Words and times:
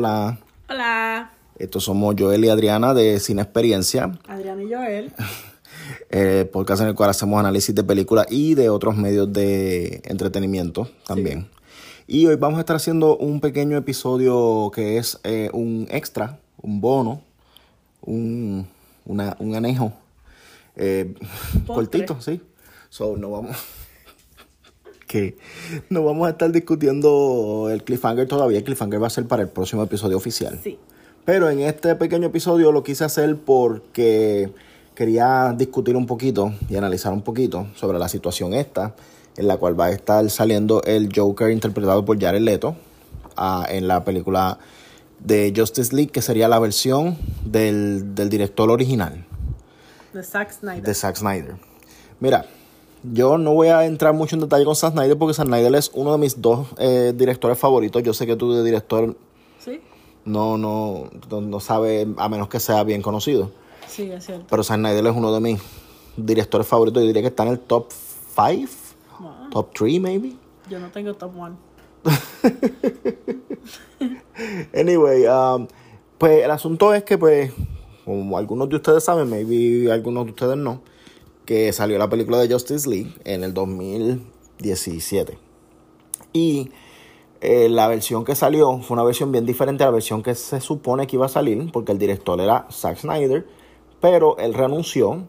Hola. 0.00 0.38
Hola. 0.68 1.30
Estos 1.58 1.84
somos 1.84 2.14
Joel 2.18 2.44
y 2.44 2.50
Adriana 2.50 2.92
de 2.92 3.18
Cine 3.18 3.40
Experiencia. 3.40 4.12
Adriana 4.28 4.62
y 4.62 4.70
Joel. 4.70 5.12
Eh, 6.10 6.48
podcast 6.52 6.82
en 6.82 6.88
el 6.88 6.94
cual 6.94 7.08
hacemos 7.10 7.38
análisis 7.40 7.74
de 7.74 7.82
películas 7.82 8.26
y 8.28 8.54
de 8.54 8.68
otros 8.68 8.94
medios 8.96 9.32
de 9.32 10.02
entretenimiento 10.04 10.90
también. 11.06 11.48
Y 12.06 12.26
hoy 12.26 12.36
vamos 12.36 12.58
a 12.58 12.60
estar 12.60 12.76
haciendo 12.76 13.16
un 13.16 13.40
pequeño 13.40 13.78
episodio 13.78 14.70
que 14.74 14.98
es 14.98 15.18
eh, 15.24 15.48
un 15.54 15.86
extra, 15.90 16.38
un 16.60 16.82
bono, 16.82 17.22
un, 18.02 18.66
una- 19.06 19.34
un 19.38 19.54
anejo. 19.54 19.92
eh, 20.76 21.14
cortito, 21.66 22.20
sí. 22.20 22.42
So, 22.90 23.16
no 23.16 23.30
vamos. 23.30 23.56
Que 25.16 25.36
no 25.88 26.04
vamos 26.04 26.26
a 26.26 26.30
estar 26.30 26.50
discutiendo 26.52 27.68
el 27.70 27.82
cliffhanger 27.82 28.28
todavía. 28.28 28.58
El 28.58 28.64
cliffhanger 28.64 29.02
va 29.02 29.06
a 29.06 29.10
ser 29.10 29.26
para 29.26 29.42
el 29.42 29.48
próximo 29.48 29.82
episodio 29.82 30.16
oficial. 30.16 30.58
Sí. 30.62 30.78
Pero 31.24 31.48
en 31.50 31.60
este 31.60 31.94
pequeño 31.96 32.26
episodio 32.26 32.70
lo 32.70 32.82
quise 32.82 33.04
hacer 33.04 33.36
porque 33.36 34.50
quería 34.94 35.54
discutir 35.56 35.96
un 35.96 36.06
poquito 36.06 36.52
y 36.68 36.76
analizar 36.76 37.12
un 37.12 37.22
poquito 37.22 37.66
sobre 37.74 37.98
la 37.98 38.08
situación 38.08 38.54
esta, 38.54 38.94
en 39.36 39.48
la 39.48 39.56
cual 39.56 39.78
va 39.78 39.86
a 39.86 39.90
estar 39.90 40.28
saliendo 40.30 40.82
el 40.84 41.08
Joker 41.14 41.50
interpretado 41.50 42.04
por 42.04 42.20
Jared 42.20 42.40
Leto 42.40 42.76
ah, 43.36 43.66
en 43.68 43.88
la 43.88 44.04
película 44.04 44.58
de 45.18 45.52
Justice 45.56 45.94
League, 45.94 46.12
que 46.12 46.22
sería 46.22 46.48
la 46.48 46.58
versión 46.58 47.16
del, 47.44 48.14
del 48.14 48.28
director 48.28 48.70
original 48.70 49.24
De 50.12 50.22
Zack 50.22 50.52
Snyder. 50.52 50.82
de 50.82 50.94
Zack 50.94 51.16
Snyder. 51.16 51.56
Mira, 52.20 52.46
yo 53.12 53.38
no 53.38 53.52
voy 53.54 53.68
a 53.68 53.84
entrar 53.84 54.12
mucho 54.14 54.36
en 54.36 54.40
detalle 54.42 54.64
con 54.64 54.76
Zack 54.76 54.92
Snyder 54.92 55.16
porque 55.18 55.34
Zack 55.34 55.46
Snyder 55.46 55.74
es 55.74 55.90
uno 55.94 56.12
de 56.12 56.18
mis 56.18 56.40
dos 56.40 56.68
eh, 56.78 57.12
directores 57.14 57.58
favoritos. 57.58 58.02
Yo 58.02 58.12
sé 58.14 58.26
que 58.26 58.36
tú 58.36 58.52
de 58.52 58.62
director 58.64 59.16
Sí. 59.58 59.80
no, 60.24 60.56
no, 60.58 61.10
no, 61.30 61.40
no 61.40 61.60
sabe, 61.60 62.06
a 62.16 62.28
menos 62.28 62.48
que 62.48 62.60
sea 62.60 62.82
bien 62.84 63.02
conocido. 63.02 63.50
Sí, 63.88 64.10
es 64.10 64.26
cierto. 64.26 64.46
Pero 64.48 64.62
Zack 64.64 64.78
Snyder 64.78 65.06
es 65.06 65.16
uno 65.16 65.32
de 65.32 65.40
mis 65.40 65.60
directores 66.16 66.66
favoritos. 66.66 67.02
Yo 67.02 67.06
diría 67.06 67.22
que 67.22 67.28
está 67.28 67.42
en 67.44 67.50
el 67.50 67.60
top 67.60 67.86
5, 68.36 68.70
Wow. 69.18 69.50
top 69.50 69.72
3 69.74 70.00
maybe. 70.00 70.34
Yo 70.68 70.78
no 70.78 70.90
tengo 70.90 71.14
top 71.14 71.32
one. 71.38 71.54
Anyway, 74.74 75.26
um, 75.26 75.66
pues 76.18 76.44
el 76.44 76.50
asunto 76.50 76.92
es 76.94 77.02
que, 77.04 77.16
pues, 77.16 77.52
como 78.04 78.36
algunos 78.36 78.68
de 78.68 78.76
ustedes 78.76 79.02
saben, 79.02 79.28
maybe 79.30 79.90
algunos 79.90 80.24
de 80.26 80.30
ustedes 80.32 80.56
no, 80.56 80.80
que 81.46 81.72
salió 81.72 81.96
la 81.96 82.10
película 82.10 82.38
de 82.38 82.52
Justice 82.52 82.88
League 82.88 83.14
en 83.24 83.44
el 83.44 83.54
2017. 83.54 85.38
Y 86.32 86.70
eh, 87.40 87.68
la 87.68 87.88
versión 87.88 88.24
que 88.24 88.34
salió 88.34 88.78
fue 88.80 88.94
una 88.94 89.04
versión 89.04 89.32
bien 89.32 89.46
diferente 89.46 89.84
a 89.84 89.86
la 89.86 89.92
versión 89.92 90.22
que 90.22 90.34
se 90.34 90.60
supone 90.60 91.06
que 91.06 91.16
iba 91.16 91.26
a 91.26 91.30
salir, 91.30 91.70
porque 91.72 91.92
el 91.92 91.98
director 91.98 92.40
era 92.40 92.66
Zack 92.70 92.98
Snyder, 92.98 93.46
pero 94.00 94.36
él 94.38 94.52
renunció. 94.52 95.24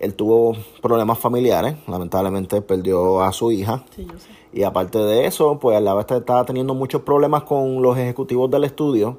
Él 0.00 0.14
tuvo 0.14 0.56
problemas 0.80 1.18
familiares, 1.18 1.76
lamentablemente 1.86 2.62
perdió 2.62 3.22
a 3.22 3.32
su 3.32 3.52
hija. 3.52 3.84
Sí, 3.94 4.06
yo 4.10 4.18
sé. 4.18 4.28
Y 4.52 4.62
aparte 4.62 4.98
de 4.98 5.26
eso, 5.26 5.58
pues 5.58 5.80
la 5.82 5.94
vez 5.94 6.06
estaba 6.10 6.44
teniendo 6.44 6.74
muchos 6.74 7.02
problemas 7.02 7.44
con 7.44 7.82
los 7.82 7.96
ejecutivos 7.98 8.50
del 8.50 8.64
estudio. 8.64 9.18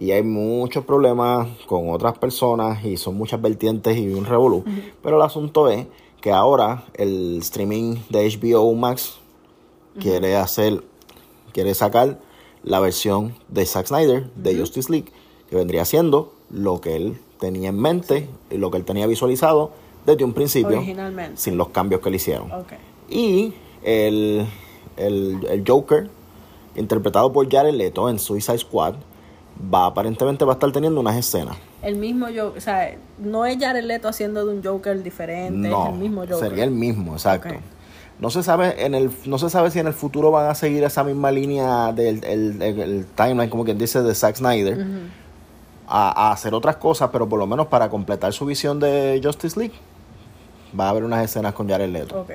Y 0.00 0.12
hay 0.12 0.22
muchos 0.22 0.84
problemas 0.86 1.46
con 1.66 1.90
otras 1.90 2.16
personas 2.18 2.82
y 2.84 2.96
son 2.96 3.16
muchas 3.16 3.40
vertientes 3.40 3.96
y 3.98 4.08
un 4.08 4.24
revolú. 4.24 4.64
Pero 5.02 5.16
el 5.16 5.22
asunto 5.22 5.68
es 5.68 5.86
que 6.22 6.32
ahora 6.32 6.84
el 6.94 7.38
streaming 7.40 7.96
de 8.08 8.26
HBO 8.28 8.74
Max 8.74 9.18
quiere 10.00 10.36
hacer, 10.36 10.82
quiere 11.52 11.74
sacar 11.74 12.18
la 12.62 12.80
versión 12.80 13.34
de 13.48 13.66
Zack 13.66 13.88
Snyder 13.88 14.30
de 14.36 14.58
Justice 14.58 14.90
League, 14.90 15.12
que 15.50 15.56
vendría 15.56 15.84
siendo 15.84 16.32
lo 16.50 16.80
que 16.80 16.96
él 16.96 17.18
tenía 17.38 17.68
en 17.68 17.78
mente 17.78 18.28
y 18.50 18.56
lo 18.56 18.70
que 18.70 18.78
él 18.78 18.84
tenía 18.84 19.06
visualizado 19.06 19.70
desde 20.06 20.24
un 20.24 20.32
principio, 20.32 20.78
Originalmente. 20.78 21.36
sin 21.38 21.58
los 21.58 21.68
cambios 21.68 22.00
que 22.00 22.10
le 22.10 22.16
hicieron. 22.16 22.50
Y 23.10 23.52
el, 23.82 24.46
el, 24.96 25.46
el 25.50 25.64
Joker, 25.66 26.08
interpretado 26.76 27.32
por 27.32 27.50
Jared 27.50 27.74
Leto 27.74 28.08
en 28.08 28.18
Suicide 28.18 28.58
Squad, 28.58 28.94
va 29.72 29.86
aparentemente 29.86 30.44
va 30.44 30.52
a 30.52 30.54
estar 30.54 30.72
teniendo 30.72 31.00
unas 31.00 31.16
escenas. 31.16 31.56
El 31.82 31.96
mismo 31.96 32.26
Joker, 32.26 32.58
o 32.58 32.60
sea, 32.60 32.94
no 33.18 33.44
es 33.46 33.58
Jared 33.58 33.84
Leto 33.84 34.08
haciendo 34.08 34.44
de 34.46 34.54
un 34.54 34.62
Joker 34.64 35.02
diferente, 35.02 35.68
No, 35.68 35.86
es 35.88 35.92
el 35.92 35.98
mismo 35.98 36.20
Joker. 36.22 36.36
sería 36.36 36.64
el 36.64 36.70
mismo, 36.70 37.12
exacto. 37.12 37.54
No 38.18 38.28
se 38.30 38.42
sabe 38.42 38.84
en 38.84 38.94
el 38.94 39.10
no 39.24 39.38
se 39.38 39.48
sabe 39.48 39.70
si 39.70 39.78
en 39.78 39.86
el 39.86 39.94
futuro 39.94 40.30
van 40.30 40.50
a 40.50 40.54
seguir 40.54 40.84
esa 40.84 41.02
misma 41.04 41.30
línea 41.30 41.90
del 41.92 42.22
el, 42.24 42.60
el- 42.62 42.80
el 42.80 43.06
timeline, 43.14 43.48
como 43.48 43.64
quien 43.64 43.78
dice, 43.78 44.02
de 44.02 44.14
Zack 44.14 44.36
Snyder, 44.36 44.86
a, 45.88 46.28
a 46.28 46.32
hacer 46.32 46.52
otras 46.54 46.76
cosas, 46.76 47.08
pero 47.12 47.28
por 47.28 47.38
lo 47.38 47.46
menos 47.46 47.66
para 47.68 47.88
completar 47.88 48.32
su 48.32 48.44
visión 48.46 48.78
de 48.78 49.20
Justice 49.24 49.58
League, 49.58 49.74
va 50.78 50.86
a 50.86 50.90
haber 50.90 51.04
unas 51.04 51.24
escenas 51.24 51.54
con 51.54 51.68
Jared 51.68 51.88
Leto. 51.90 52.26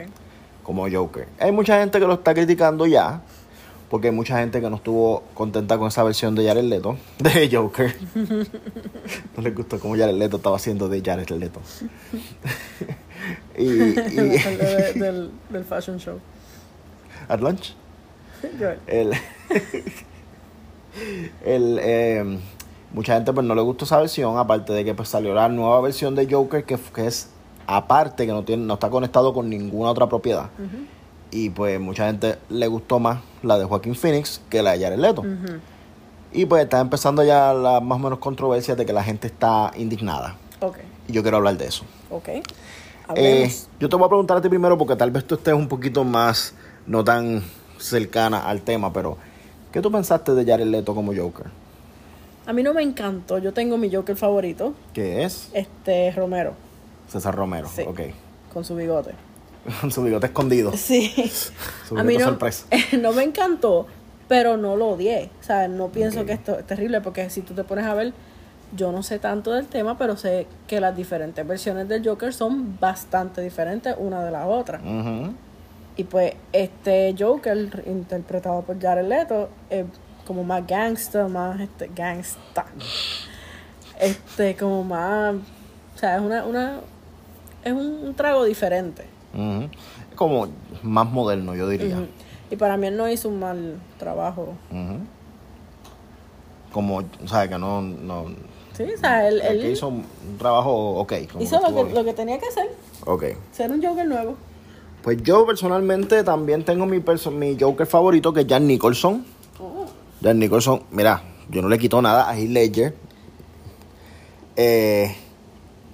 Como 0.64 0.88
Joker. 0.92 1.28
Hay 1.40 1.52
mucha 1.52 1.80
gente 1.80 2.00
que 2.00 2.08
lo 2.08 2.16
está 2.16 2.34
criticando 2.34 2.88
ya, 2.88 3.22
porque 3.96 4.10
hay 4.10 4.14
mucha 4.14 4.40
gente 4.40 4.60
que 4.60 4.70
no 4.70 4.76
estuvo 4.76 5.24
contenta 5.34 5.78
con 5.78 5.88
esa 5.88 6.04
versión 6.04 6.36
de 6.36 6.46
Jared 6.46 6.66
Leto, 6.66 6.98
de 7.20 7.50
Joker. 7.50 7.96
no 9.38 9.42
les 9.42 9.56
gustó 9.56 9.80
cómo 9.80 9.96
Jared 9.96 10.16
Leto 10.16 10.36
estaba 10.36 10.58
haciendo 10.58 10.90
de 10.90 11.02
Jared 11.02 11.30
Leto. 11.30 11.62
y, 13.58 13.64
y 13.64 13.70
El 13.70 13.96
de- 14.58 14.94
del, 14.98 15.32
del 15.50 15.64
fashion 15.64 15.98
show. 15.98 16.20
at 17.30 17.40
lunch, 17.40 17.74
el, 18.88 19.14
el, 21.46 21.80
eh, 21.82 22.38
mucha 22.92 23.14
gente 23.16 23.32
pues 23.32 23.48
no 23.48 23.56
le 23.56 23.62
gustó 23.62 23.86
esa 23.86 23.98
versión, 24.00 24.38
aparte 24.38 24.74
de 24.74 24.84
que 24.84 24.94
pues 24.94 25.08
salió 25.08 25.34
la 25.34 25.48
nueva 25.48 25.80
versión 25.80 26.16
de 26.16 26.28
Joker 26.30 26.66
que, 26.66 26.78
que 26.94 27.08
es 27.08 27.30
aparte, 27.66 28.26
que 28.26 28.34
no 28.34 28.44
tiene, 28.44 28.66
no 28.66 28.74
está 28.74 28.90
conectado 28.90 29.34
con 29.34 29.50
ninguna 29.50 29.90
otra 29.90 30.10
propiedad. 30.10 30.50
Y 31.32 31.50
pues 31.50 31.80
mucha 31.80 32.08
gente 32.08 32.38
le 32.50 32.68
gustó 32.68 33.00
más 33.00 33.20
la 33.44 33.58
de 33.58 33.66
Joaquín 33.66 33.96
Phoenix 33.96 34.42
que 34.50 34.62
la 34.64 34.72
de 34.74 34.84
Jared 34.84 35.00
Leto. 35.00 35.24
Y 36.32 36.46
pues 36.46 36.64
está 36.64 36.80
empezando 36.80 37.24
ya 37.24 37.54
la 37.54 37.80
más 37.80 37.98
o 37.98 38.00
menos 38.00 38.20
controversia 38.20 38.76
de 38.76 38.86
que 38.86 38.94
la 38.94 39.04
gente 39.04 39.28
está 39.28 39.72
indignada. 39.76 40.36
Y 41.08 41.14
yo 41.14 41.22
quiero 41.22 41.38
hablar 41.38 41.58
de 41.58 41.68
eso. 41.68 41.84
Ok. 42.10 42.30
Eh, 43.16 43.54
yo 43.80 43.88
te 43.88 43.96
voy 43.96 44.06
a 44.06 44.10
preguntar 44.10 44.38
a 44.38 44.42
ti 44.42 44.50
primero 44.50 44.78
porque 44.78 44.96
tal 44.96 45.12
vez 45.12 45.26
tú 45.26 45.36
estés 45.36 45.54
un 45.54 45.68
poquito 45.68 46.04
más, 46.04 46.54
no 46.88 47.04
tan 47.04 47.44
cercana 47.78 48.40
al 48.40 48.62
tema, 48.62 48.92
pero 48.92 49.18
¿qué 49.72 49.82
tú 49.82 49.92
pensaste 49.92 50.34
de 50.34 50.44
Jared 50.46 50.66
Leto 50.66 50.96
como 50.96 51.14
Joker? 51.16 51.46
A 52.48 52.54
mí 52.54 52.64
no 52.64 52.74
me 52.74 52.82
encantó. 52.82 53.38
Yo 53.38 53.54
tengo 53.54 53.78
mi 53.78 53.94
Joker 53.94 54.16
favorito, 54.16 54.74
¿Qué 54.94 55.24
es? 55.24 55.50
este 55.54 56.12
Romero, 56.12 56.54
César 57.08 57.36
Romero. 57.36 57.70
Sí. 57.74 57.84
Ok. 57.88 58.00
con 58.54 58.64
su 58.66 58.76
bigote. 58.76 59.12
Su 59.90 60.04
bigote 60.04 60.28
escondido. 60.28 60.72
Sí. 60.76 61.32
Su 61.88 61.98
a 61.98 62.04
mí 62.04 62.18
no, 62.18 62.26
sorpresa. 62.26 62.66
no 63.00 63.14
me 63.14 63.24
encantó, 63.24 63.88
pero 64.28 64.58
no 64.58 64.76
lo 64.76 64.90
odié. 64.90 65.30
O 65.42 65.44
sea, 65.44 65.68
no 65.68 65.90
pienso 65.90 66.26
que 66.26 66.34
esto 66.34 66.60
es 66.60 66.66
terrible 66.66 67.02
porque 67.02 67.30
si 67.30 67.42
tú 67.42 67.54
te 67.54 67.64
pones 67.64 67.86
a 67.86 67.94
ver, 67.94 68.14
yo 68.76 68.92
no 68.92 69.04
sé 69.04 69.20
tanto 69.20 69.52
del 69.52 69.68
tema, 69.68 69.98
pero 69.98 70.18
sé 70.18 70.48
que 70.68 70.80
las 70.80 70.96
diferentes 70.96 71.46
versiones 71.48 71.88
del 71.88 72.06
Joker 72.06 72.34
son 72.34 72.78
bastante 72.80 73.42
diferentes 73.42 73.96
una 73.98 74.24
de 74.24 74.32
la 74.32 74.48
otra. 74.48 74.80
Ujú. 74.80 75.34
Y 75.98 76.04
pues 76.04 76.34
este 76.52 77.16
Joker, 77.18 77.84
interpretado 77.86 78.62
por 78.64 78.80
Jared 78.80 79.08
Leto, 79.08 79.50
es 79.70 79.86
como 80.26 80.44
más 80.44 80.66
gangster, 80.68 81.28
más 81.28 81.60
este, 81.60 81.90
gangsta. 81.96 82.66
Este, 84.00 84.56
como 84.56 84.84
más. 84.84 85.36
O 85.96 85.98
sea, 85.98 86.18
es 86.18 86.22
una. 86.22 86.46
una 86.46 86.80
es 87.64 87.72
un, 87.72 88.00
un 88.04 88.14
trago 88.14 88.44
diferente. 88.44 89.15
Es 89.36 90.16
como 90.16 90.48
más 90.84 91.10
moderno, 91.12 91.56
yo 91.56 91.68
diría. 91.68 92.08
Y 92.50 92.56
para 92.56 92.78
mí 92.78 92.88
él 92.88 92.96
no 92.98 93.10
hizo 93.10 93.30
un 93.30 93.40
mal 93.40 93.80
trabajo. 93.98 94.54
Como, 96.72 96.98
o 96.98 97.28
sea, 97.28 97.48
que 97.48 97.58
no, 97.58 97.82
no 97.82 98.26
Sí, 98.76 98.84
o 98.84 98.98
sea, 98.98 99.28
él, 99.28 99.42
que 99.62 99.72
hizo 99.72 99.88
un 99.88 100.06
trabajo 100.38 100.96
ok. 101.00 101.14
como 101.32 101.44
hizo 101.44 101.60
lo 101.62 101.88
que, 101.88 101.94
lo 101.94 102.04
que 102.04 102.14
tenía 102.14 102.38
que 102.38 102.48
hacer, 102.48 102.70
Ok. 103.06 103.24
ser 103.52 103.72
un 103.72 103.82
Joker 103.82 104.06
nuevo. 104.06 104.36
Pues 105.02 105.22
yo 105.24 105.46
personalmente 105.46 106.24
también 106.24 106.66
tengo 106.66 106.86
mi, 106.86 107.00
perso- 107.00 107.32
mi 107.32 107.58
Joker 107.58 107.88
favorito, 107.88 108.34
que 108.34 108.42
es 108.42 108.48
Jan 108.50 108.68
Nicholson. 108.68 109.26
Oh, 109.60 109.86
Jan 110.22 110.38
Nicholson, 110.40 110.82
mira, 110.92 111.22
yo 111.50 111.62
no 111.62 111.70
le 111.70 111.78
quito 111.80 112.02
nada 112.02 112.30
a 112.30 112.38
Heath 112.38 112.50
Ledger. 112.50 112.96
Eh, 114.58 115.16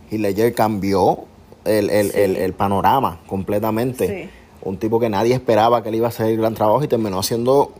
Heath 0.09 0.19
Ledger 0.21 0.55
cambió 0.55 1.25
el, 1.65 1.89
el, 1.89 2.11
Sí. 2.11 2.19
el, 2.19 2.35
el 2.37 2.53
panorama 2.53 3.19
completamente. 3.27 4.07
Sí. 4.23 4.29
Un 4.63 4.77
tipo 4.77 4.99
que 4.99 5.09
nadie 5.09 5.33
esperaba 5.33 5.81
que 5.81 5.89
él 5.89 5.95
iba 5.95 6.07
a 6.07 6.09
hacer 6.09 6.27
el 6.27 6.37
gran 6.37 6.53
trabajo 6.53 6.83
y 6.83 6.87
terminó 6.87 7.17
haciendo, 7.19 7.71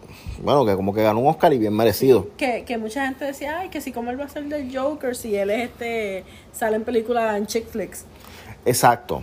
bueno, 0.44 0.66
que 0.66 0.76
como 0.76 0.94
que 0.94 1.04
ganó 1.04 1.20
un 1.20 1.28
Oscar 1.28 1.54
y 1.54 1.60
bien 1.60 1.76
merecido. 1.76 2.28
Que, 2.38 2.64
que 2.66 2.78
mucha 2.80 3.06
gente 3.06 3.26
decía, 3.26 3.60
ay, 3.60 3.70
que 3.70 3.82
si 3.82 3.92
como 3.92 4.10
él 4.10 4.20
va 4.20 4.26
a 4.26 4.30
ser 4.30 4.46
del 4.46 4.76
Joker, 4.76 5.16
si 5.16 5.36
él 5.36 5.52
es 5.52 5.70
este, 5.70 6.24
sale 6.54 6.78
en 6.78 6.84
películas 6.84 7.38
en 7.38 7.46
chick 7.46 7.68
flicks. 7.68 8.06
Exacto. 8.66 9.22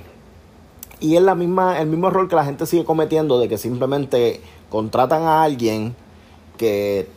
Y 1.01 1.17
es 1.17 1.23
la 1.23 1.35
misma, 1.35 1.81
el 1.81 1.89
mismo 1.89 2.09
error 2.09 2.29
que 2.29 2.37
la 2.37 2.45
gente 2.45 2.65
sigue 2.67 2.85
cometiendo 2.85 3.41
de 3.41 3.49
que 3.49 3.59
simplemente 3.59 4.41
contratan 4.71 5.23
a 5.23 5.43
alguien 5.43 5.95
que 6.57 7.09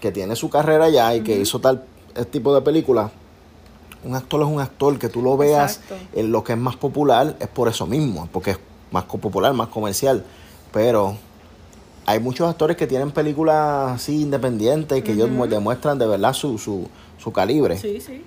que 0.00 0.12
tiene 0.12 0.36
su 0.36 0.48
carrera 0.48 0.88
ya 0.90 1.12
y 1.16 1.22
que 1.22 1.36
hizo 1.40 1.58
tal 1.58 1.82
tipo 2.30 2.54
de 2.54 2.60
películas, 2.60 3.10
un 4.04 4.14
actor 4.14 4.40
es 4.42 4.46
un 4.48 4.60
actor, 4.60 4.98
que 4.98 5.08
tú 5.08 5.22
lo 5.22 5.36
veas 5.36 5.76
Exacto. 5.78 5.96
en 6.18 6.32
lo 6.32 6.44
que 6.44 6.52
es 6.52 6.58
más 6.58 6.76
popular, 6.76 7.36
es 7.40 7.48
por 7.48 7.68
eso 7.68 7.86
mismo, 7.86 8.28
porque 8.32 8.52
es 8.52 8.58
más 8.90 9.04
popular, 9.04 9.52
más 9.54 9.68
comercial. 9.68 10.24
Pero 10.72 11.16
hay 12.06 12.20
muchos 12.20 12.48
actores 12.48 12.76
que 12.76 12.86
tienen 12.86 13.10
películas 13.10 13.92
así 13.92 14.22
independientes, 14.22 15.02
que 15.02 15.12
ellos 15.12 15.30
mu- 15.30 15.46
demuestran 15.46 15.98
de 15.98 16.06
verdad 16.06 16.32
su, 16.32 16.58
su, 16.58 16.88
su 17.18 17.32
calibre. 17.32 17.76
Sí, 17.78 18.00
sí. 18.00 18.24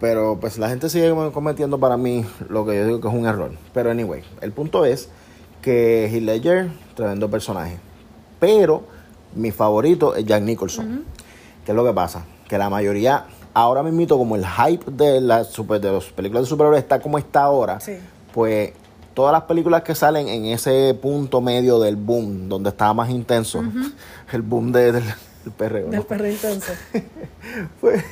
Pero 0.00 0.38
pues 0.40 0.56
la 0.56 0.68
gente 0.70 0.88
sigue 0.88 1.12
cometiendo 1.32 1.78
para 1.78 1.96
mí 1.98 2.24
lo 2.48 2.64
que 2.64 2.74
yo 2.76 2.86
digo 2.86 3.00
que 3.02 3.08
es 3.08 3.14
un 3.14 3.26
error. 3.26 3.52
Pero 3.74 3.90
anyway, 3.90 4.22
el 4.40 4.52
punto 4.52 4.86
es 4.86 5.10
que 5.60 6.08
Heath 6.10 6.22
Ledger, 6.22 6.70
tremendo 6.94 7.28
personaje. 7.30 7.78
Pero 8.38 8.82
mi 9.34 9.50
favorito 9.50 10.14
es 10.14 10.24
Jack 10.24 10.42
Nicholson. 10.42 11.04
¿Qué 11.66 11.72
es 11.72 11.76
lo 11.76 11.84
que 11.84 11.92
pasa? 11.92 12.24
Que 12.48 12.56
la 12.56 12.70
mayoría, 12.70 13.26
ahora 13.60 13.82
mismo 13.82 14.16
como 14.18 14.36
el 14.36 14.44
hype 14.46 14.90
de 14.90 15.20
las 15.20 15.48
super, 15.48 15.80
de 15.80 15.92
las 15.92 16.04
películas 16.06 16.44
de 16.44 16.48
superhéroes 16.48 16.82
está 16.82 17.00
como 17.00 17.18
está 17.18 17.42
ahora, 17.44 17.80
Sí. 17.80 17.92
pues 18.32 18.72
todas 19.14 19.32
las 19.32 19.42
películas 19.42 19.82
que 19.82 19.94
salen 19.94 20.28
en 20.28 20.46
ese 20.46 20.94
punto 21.00 21.40
medio 21.40 21.78
del 21.78 21.96
boom, 21.96 22.48
donde 22.48 22.70
estaba 22.70 22.94
más 22.94 23.10
intenso, 23.10 23.62
el 24.32 24.42
boom 24.42 24.72
de- 24.72 24.92
del, 24.92 25.04
del 25.44 25.52
perreo, 25.56 25.86
¿no? 25.86 25.92
Del 25.92 26.02
perro 26.04 26.28
intenso. 26.28 26.72
pues, 27.80 28.04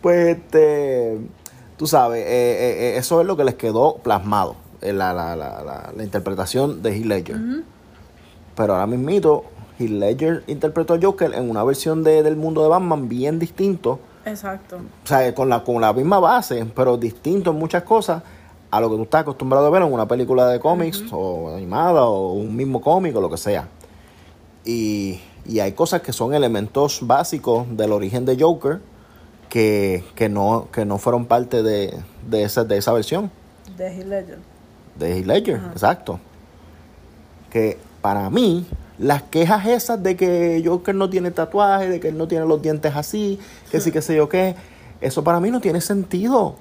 pues 0.00 0.36
este, 0.36 1.18
tú 1.76 1.86
sabes, 1.86 2.20
eh, 2.20 2.28
eh, 2.28 2.76
eh, 2.94 2.96
eso 2.98 3.20
es 3.20 3.26
lo 3.26 3.36
que 3.36 3.44
les 3.44 3.54
quedó 3.54 3.96
plasmado 3.96 4.56
en 4.80 4.98
la, 4.98 5.12
la, 5.12 5.36
la, 5.36 5.62
la, 5.62 5.92
la 5.96 6.04
interpretación 6.04 6.82
de 6.82 6.96
Heath 6.96 7.06
Ledger. 7.06 7.36
Pero 8.56 8.74
ahora 8.74 8.86
mismito, 8.86 9.44
Heath 9.78 9.90
Ledger 9.90 10.44
interpretó 10.46 10.94
a 10.94 10.98
Joker 11.00 11.32
en 11.34 11.48
una 11.50 11.64
versión 11.64 12.02
de, 12.04 12.22
del 12.22 12.36
mundo 12.36 12.62
de 12.62 12.68
Batman 12.68 13.08
bien 13.08 13.38
distinto. 13.38 13.98
Exacto. 14.24 14.76
O 14.76 15.06
sea, 15.06 15.34
con 15.34 15.48
la, 15.48 15.62
con 15.64 15.80
la 15.80 15.92
misma 15.92 16.18
base, 16.20 16.66
pero 16.74 16.96
distinto 16.96 17.50
en 17.50 17.56
muchas 17.58 17.82
cosas 17.84 18.22
a 18.70 18.80
lo 18.80 18.90
que 18.90 18.96
tú 18.96 19.02
estás 19.02 19.22
acostumbrado 19.22 19.66
a 19.66 19.70
ver 19.70 19.82
en 19.82 19.92
una 19.92 20.06
película 20.06 20.46
de 20.48 20.60
cómics 20.60 21.02
o 21.10 21.54
animada 21.54 22.04
o 22.04 22.34
un 22.34 22.54
mismo 22.54 22.80
cómic 22.80 23.16
o 23.16 23.20
lo 23.20 23.28
que 23.30 23.36
sea. 23.36 23.68
Y, 24.64 25.20
y 25.46 25.60
hay 25.60 25.72
cosas 25.72 26.02
que 26.02 26.12
son 26.12 26.34
elementos 26.34 27.00
básicos 27.02 27.66
del 27.76 27.92
origen 27.92 28.24
de 28.24 28.40
Joker 28.40 28.80
que, 29.48 30.04
que, 30.14 30.28
no, 30.28 30.68
que 30.72 30.84
no 30.84 30.98
fueron 30.98 31.26
parte 31.26 31.62
de, 31.62 31.98
de, 32.28 32.42
esa, 32.44 32.62
de 32.62 32.76
esa 32.76 32.92
versión 32.92 33.32
De 33.76 33.88
Heath 33.88 34.06
Ledger. 34.06 34.38
de 34.96 35.18
Heath 35.18 35.26
Ledger, 35.26 35.60
exacto. 35.72 36.20
Que 37.50 37.78
para 38.00 38.30
mí, 38.30 38.66
las 39.00 39.22
quejas 39.24 39.66
esas 39.66 40.02
de 40.02 40.14
que 40.14 40.62
Joker 40.64 40.94
no 40.94 41.10
tiene 41.10 41.30
tatuaje, 41.32 41.88
de 41.88 41.98
que 42.00 42.08
él 42.08 42.18
no 42.18 42.28
tiene 42.28 42.44
los 42.46 42.60
dientes 42.62 42.92
así, 42.94 43.40
que 43.72 43.80
sí, 43.80 43.90
que 43.90 44.02
sé 44.02 44.14
yo 44.14 44.28
qué, 44.28 44.54
eso 45.00 45.24
para 45.24 45.40
mí 45.40 45.50
no 45.50 45.60
tiene 45.60 45.80
sentido. 45.80 46.54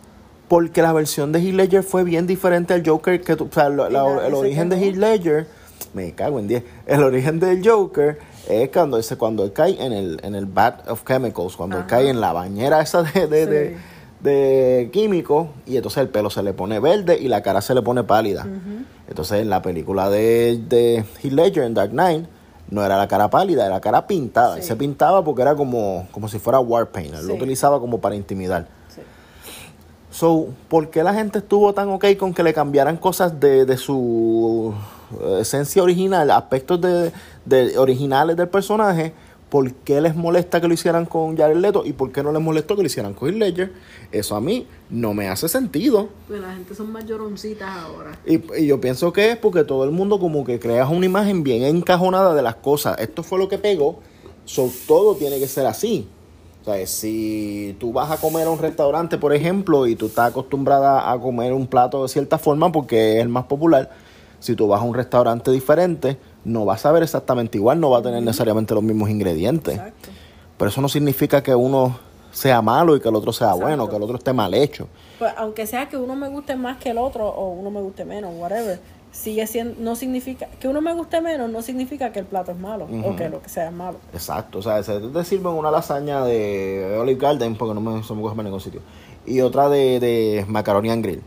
Porque 0.48 0.82
la 0.82 0.94
versión 0.94 1.32
de 1.32 1.40
Heath 1.42 1.54
Ledger 1.54 1.84
fue 1.84 2.04
bien 2.04 2.26
diferente 2.26 2.74
al 2.74 2.82
Joker, 2.84 3.22
que 3.22 3.36
tú- 3.36 3.50
o 3.52 3.54
sea, 3.54 3.70
la- 3.70 3.88
la- 3.90 4.26
el 4.26 4.34
origen 4.34 4.68
de. 4.70 4.78
Heath 4.84 4.96
Ledger, 4.96 5.48
me 5.94 6.12
cago 6.14 6.40
en 6.40 6.48
10, 6.48 6.64
el 6.88 7.04
origen 7.04 7.40
del 7.40 7.62
Joker 7.64 8.18
es 8.48 8.70
cuando, 8.70 8.98
ese, 8.98 9.16
cuando 9.16 9.44
él 9.44 9.54
cae 9.54 9.80
en 9.80 9.92
el, 9.94 10.20
en 10.24 10.34
el 10.34 10.48
vat 10.48 10.90
of 10.90 11.04
chemicals, 11.06 11.56
cuando 11.56 11.78
él 11.78 11.84
cae 11.86 12.10
en 12.10 12.20
la 12.20 12.34
bañera 12.34 12.82
esa 12.82 13.04
de, 13.04 13.28
de, 13.28 13.46
de- 13.46 13.70
Sí. 13.70 13.76
de 14.22 14.90
químicos 14.92 15.48
y 15.66 15.78
entonces 15.78 16.00
el 16.02 16.10
pelo 16.10 16.30
se 16.30 16.42
le 16.44 16.54
pone 16.54 16.80
verde 16.80 17.18
y 17.20 17.28
la 17.28 17.42
cara 17.44 17.62
se 17.62 17.74
le 17.76 17.82
pone 17.82 18.04
pálida. 18.04 18.48
Entonces 19.10 19.42
en 19.42 19.50
la 19.50 19.62
película 19.62 20.10
de, 20.10 20.62
de 20.70 21.04
Heath 21.22 21.34
Ledger 21.34 21.64
en 21.64 21.74
Dark 21.74 21.90
Knight 21.90 22.26
no 22.70 22.86
era 22.86 22.96
la 22.98 23.08
cara 23.08 23.30
pálida, 23.30 23.66
era 23.66 23.76
la 23.76 23.82
cara 23.82 24.06
pintada. 24.06 24.58
Sí. 24.58 24.62
se 24.62 24.76
pintaba 24.76 25.24
porque 25.24 25.42
era 25.42 25.56
como, 25.56 26.08
como 26.12 26.28
si 26.28 26.38
fuera 26.38 26.60
war 26.60 26.90
paint. 26.90 27.16
Él 27.16 27.28
lo 27.28 27.34
utilizaba 27.34 27.80
como 27.80 28.00
para 28.00 28.16
intimidar. 28.16 28.68
Sí. 28.94 29.02
So, 30.12 30.50
¿por 30.68 30.92
qué 30.92 31.04
la 31.04 31.14
gente 31.14 31.40
estuvo 31.40 31.74
tan 31.74 31.90
ok 31.90 32.06
con 32.18 32.34
que 32.34 32.44
le 32.44 32.54
cambiaran 32.54 32.98
cosas 32.98 33.40
de, 33.40 33.66
de 33.66 33.78
su 33.78 34.76
eh, 35.22 35.40
esencia 35.42 35.82
original, 35.82 36.30
aspectos 36.30 36.80
de, 36.80 37.12
de 37.46 37.78
originales 37.80 38.38
del 38.38 38.48
personaje? 38.48 39.14
¿Por 39.50 39.74
qué 39.74 40.00
les 40.00 40.16
molesta 40.16 40.62
que 40.62 40.68
lo 40.68 40.74
hicieran 40.74 41.06
con 41.06 41.36
Jared 41.36 41.58
Leto 41.58 41.84
y 41.84 41.94
por 41.94 42.12
qué 42.12 42.22
no 42.22 42.32
les 42.32 42.42
molestó 42.42 42.76
que 42.76 42.84
lo 42.84 42.86
hicieran 42.86 43.14
con 43.14 43.30
Heath 43.30 43.38
Ledger? 43.38 43.74
Eso 44.12 44.36
a 44.36 44.42
mí 44.42 44.68
no 44.90 45.14
me 45.16 45.28
hace 45.28 45.50
sentido. 45.50 46.10
Pues 46.28 46.40
la 46.40 46.54
gente 46.54 46.76
son 46.76 46.92
más 46.92 47.06
lloroncitas 47.06 47.68
ahora. 47.68 48.20
Y, 48.26 48.42
y 48.62 48.68
yo 48.68 48.80
pienso 48.80 49.12
que 49.12 49.32
es 49.32 49.38
porque 49.38 49.64
todo 49.64 49.86
el 49.86 49.92
mundo 49.92 50.20
como 50.20 50.46
que 50.46 50.60
creas 50.60 50.90
una 50.90 51.06
imagen 51.06 51.44
bien 51.44 51.64
encajonada 51.64 52.36
de 52.36 52.44
las 52.44 52.56
cosas. 52.56 53.00
Esto 53.00 53.24
fue 53.24 53.40
lo 53.40 53.50
que 53.50 53.58
pegó, 53.58 54.00
so, 54.46 54.70
todo 54.88 55.16
tiene 55.16 55.40
que 55.40 55.48
ser 55.48 55.66
así. 55.66 56.08
O 56.62 56.66
sea, 56.66 56.86
si 56.86 57.76
tú 57.80 57.94
vas 57.94 58.12
a 58.12 58.18
comer 58.18 58.46
a 58.46 58.50
un 58.50 58.60
restaurante, 58.60 59.18
por 59.18 59.34
ejemplo, 59.34 59.88
y 59.88 59.96
tú 59.96 60.08
estás 60.08 60.30
acostumbrada 60.30 61.12
a 61.12 61.20
comer 61.20 61.54
un 61.54 61.68
plato 61.68 62.04
de 62.04 62.10
cierta 62.10 62.38
forma 62.38 62.72
porque 62.72 63.18
es 63.18 63.22
el 63.22 63.30
más 63.30 63.46
popular, 63.46 63.90
si 64.40 64.56
tú 64.56 64.68
vas 64.68 64.82
a 64.82 64.84
un 64.84 64.94
restaurante 64.94 65.52
diferente, 65.52 66.18
no 66.50 66.66
vas 66.66 66.86
a 66.86 66.92
ver 66.92 67.04
exactamente 67.04 67.58
igual, 67.58 67.80
no 67.80 67.90
va 67.90 68.00
a 68.00 68.02
tener 68.02 68.22
necesariamente 68.24 68.74
los 68.74 68.84
mismos 68.84 69.10
ingredientes. 69.10 69.76
Exacto. 69.76 70.10
Pero 70.58 70.70
eso 70.70 70.82
no 70.82 70.90
significa 70.90 71.42
que 71.42 71.56
uno 71.56 71.98
sea 72.32 72.62
malo 72.62 72.96
y 72.96 73.00
que 73.00 73.10
el 73.10 73.16
otro 73.16 73.32
sea 73.34 73.48
Exacto. 73.48 73.66
bueno, 73.66 73.90
que 73.90 73.96
el 73.96 74.04
otro 74.04 74.18
esté 74.18 74.34
mal 74.34 74.54
hecho. 74.54 74.88
Pues 75.18 75.34
aunque 75.38 75.66
sea 75.66 75.88
que 75.90 75.98
uno 75.98 76.16
me 76.16 76.30
guste 76.30 76.56
más 76.56 76.78
que 76.78 76.90
el 76.90 76.98
otro 76.98 77.28
o 77.28 77.50
uno 77.52 77.72
me 77.72 77.82
guste 77.82 78.06
menos, 78.06 78.32
whatever, 78.38 78.80
sigue 79.12 79.48
siendo, 79.48 79.76
no 79.80 79.96
significa, 79.96 80.48
que 80.60 80.68
uno 80.68 80.82
me 80.82 80.94
guste 80.94 81.22
menos 81.22 81.50
no 81.50 81.62
significa 81.62 82.12
que 82.12 82.20
el 82.20 82.26
plato 82.26 82.52
es 82.52 82.58
malo 82.60 82.88
o 83.04 83.16
que 83.16 83.30
lo 83.30 83.42
que 83.42 83.50
sea 83.50 83.68
es 83.68 83.74
malo. 83.74 83.98
Exacto, 84.14 84.60
o 84.60 84.62
sea, 84.62 84.84
se 84.84 85.00
te 85.00 85.24
sirven 85.24 85.54
una 85.54 85.72
lasaña 85.72 86.24
de 86.24 86.98
Olive 87.00 87.20
Garden, 87.20 87.56
porque 87.56 87.74
no 87.74 87.82
me, 87.82 88.04
se 88.04 88.14
me 88.14 88.22
coge 88.22 88.38
en 88.38 88.44
ningún 88.44 88.62
sitio, 88.62 88.82
y 89.26 89.42
otra 89.42 89.70
de, 89.70 90.00
de 90.00 90.46
Macaroni 90.48 90.90
and 90.92 91.04
Grill. 91.04 91.24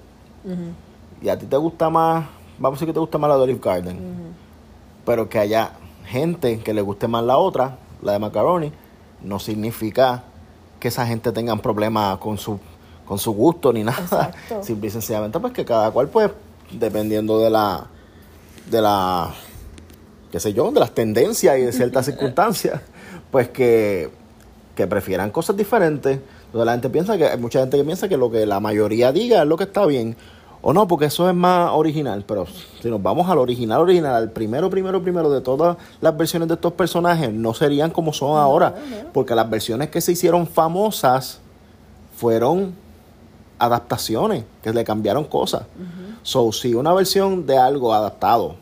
Y 1.20 1.28
a 1.28 1.38
ti 1.38 1.46
te 1.46 1.56
gusta 1.56 1.90
más, 1.90 2.26
vamos 2.58 2.76
a 2.76 2.78
decir 2.78 2.88
que 2.88 2.94
te 2.94 3.00
gusta 3.00 3.19
más 3.19 3.28
la 3.30 3.36
de 3.36 3.42
Olive 3.42 3.60
Garden, 3.62 3.96
ujú. 3.96 4.32
Pero 5.04 5.28
que 5.28 5.38
haya 5.38 5.72
gente 6.06 6.60
que 6.60 6.75
le 6.75 6.82
guste 6.82 7.08
más 7.08 7.25
la 7.25 7.37
otra, 7.38 7.78
la 8.02 8.12
de 8.12 8.19
Macaroni, 8.19 8.72
no 9.22 9.38
significa 9.38 10.25
que 10.81 10.88
esa 10.88 11.06
gente 11.06 11.32
tenga 11.32 11.54
problemas 11.56 12.19
con 12.19 12.38
su, 12.38 12.58
con 13.06 13.19
su 13.19 13.32
gusto 13.32 13.72
ni 13.72 13.84
nada. 13.84 14.32
Simple 14.62 14.88
y 14.88 14.90
sencillamente, 14.90 15.38
pues 15.38 15.52
que 15.52 15.64
cada 15.64 15.90
cual, 15.90 16.08
pues, 16.08 16.31
dependiendo 16.72 17.40
de 17.40 17.50
la, 17.50 17.87
de 18.70 18.82
la, 18.82 19.32
qué 20.31 20.41
sé 20.41 20.53
yo, 20.53 20.70
de 20.72 20.81
las 20.81 20.93
tendencias 20.93 21.58
y 21.58 21.62
de 21.62 21.72
ciertas 21.72 22.06
circunstancias, 22.06 22.81
pues 23.31 23.48
que, 23.48 24.10
que 24.74 24.86
prefieran 24.86 25.31
cosas 25.31 25.56
diferentes. 25.56 26.19
Entonces 26.46 26.67
la 26.67 26.72
gente 26.72 26.91
piensa 26.91 27.17
que, 27.17 27.27
hay 27.27 27.38
mucha 27.38 27.60
gente 27.60 27.77
que 27.77 27.84
piensa 27.84 28.08
que 28.08 28.17
lo 28.17 28.31
que 28.31 28.44
la 28.44 28.60
mayoría 28.60 29.12
diga 29.12 29.43
es 29.43 29.48
lo 29.48 29.56
que 29.56 29.65
está 29.65 29.86
bien. 29.86 30.17
O 30.64 30.72
no, 30.72 30.86
porque 30.86 31.06
eso 31.06 31.28
es 31.28 31.34
más 31.34 31.72
original. 31.72 32.24
Pero 32.26 32.46
si 32.81 32.88
nos 32.88 33.02
vamos 33.02 33.28
al 33.28 33.38
original, 33.38 33.81
original, 33.81 34.14
al 34.14 34.31
primero, 34.31 34.70
primero, 34.70 35.02
primero 35.02 35.28
de 35.28 35.40
todas 35.40 35.76
las 36.00 36.16
versiones 36.16 36.48
de 36.48 36.54
estos 36.54 36.72
personajes, 36.72 37.32
no 37.32 37.52
serían 37.52 37.90
como 37.90 38.12
son 38.12 38.38
ahora. 38.38 38.74
Porque 39.12 39.34
las 39.34 39.50
versiones 39.50 39.90
que 39.90 40.00
se 40.00 40.12
hicieron 40.12 40.46
famosas 40.46 41.40
fueron 42.16 42.74
adaptaciones, 43.58 44.44
que 44.62 44.72
le 44.72 44.84
cambiaron 44.84 45.24
cosas. 45.24 45.62
So, 46.22 46.52
si 46.52 46.74
una 46.74 46.92
versión 46.94 47.44
de 47.44 47.58
algo 47.58 47.92
adaptado 47.92 48.54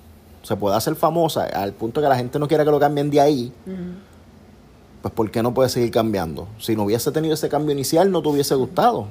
se 0.43 0.57
puede 0.57 0.77
hacer 0.77 0.95
famosa 0.95 1.45
al 1.45 1.73
punto 1.73 2.01
que 2.01 2.09
la 2.09 2.17
gente 2.17 2.39
no 2.39 2.49
quiera 2.49 2.65
que 2.65 2.71
lo 2.71 2.81
cambien 2.81 3.11
de 3.11 3.21
ahí, 3.21 3.53
pues 5.03 5.13
¿por 5.13 5.31
qué 5.31 5.43
no 5.43 5.53
puede 5.53 5.69
seguir 5.69 5.91
cambiando? 5.91 6.49
Si 6.59 6.75
no 6.75 6.85
hubiese 6.85 7.13
tenido 7.13 7.35
ese 7.35 7.51
cambio 7.51 7.73
inicial, 7.73 8.11
no 8.11 8.23
te 8.23 8.29
hubiese 8.29 8.55
gustado. 8.55 9.07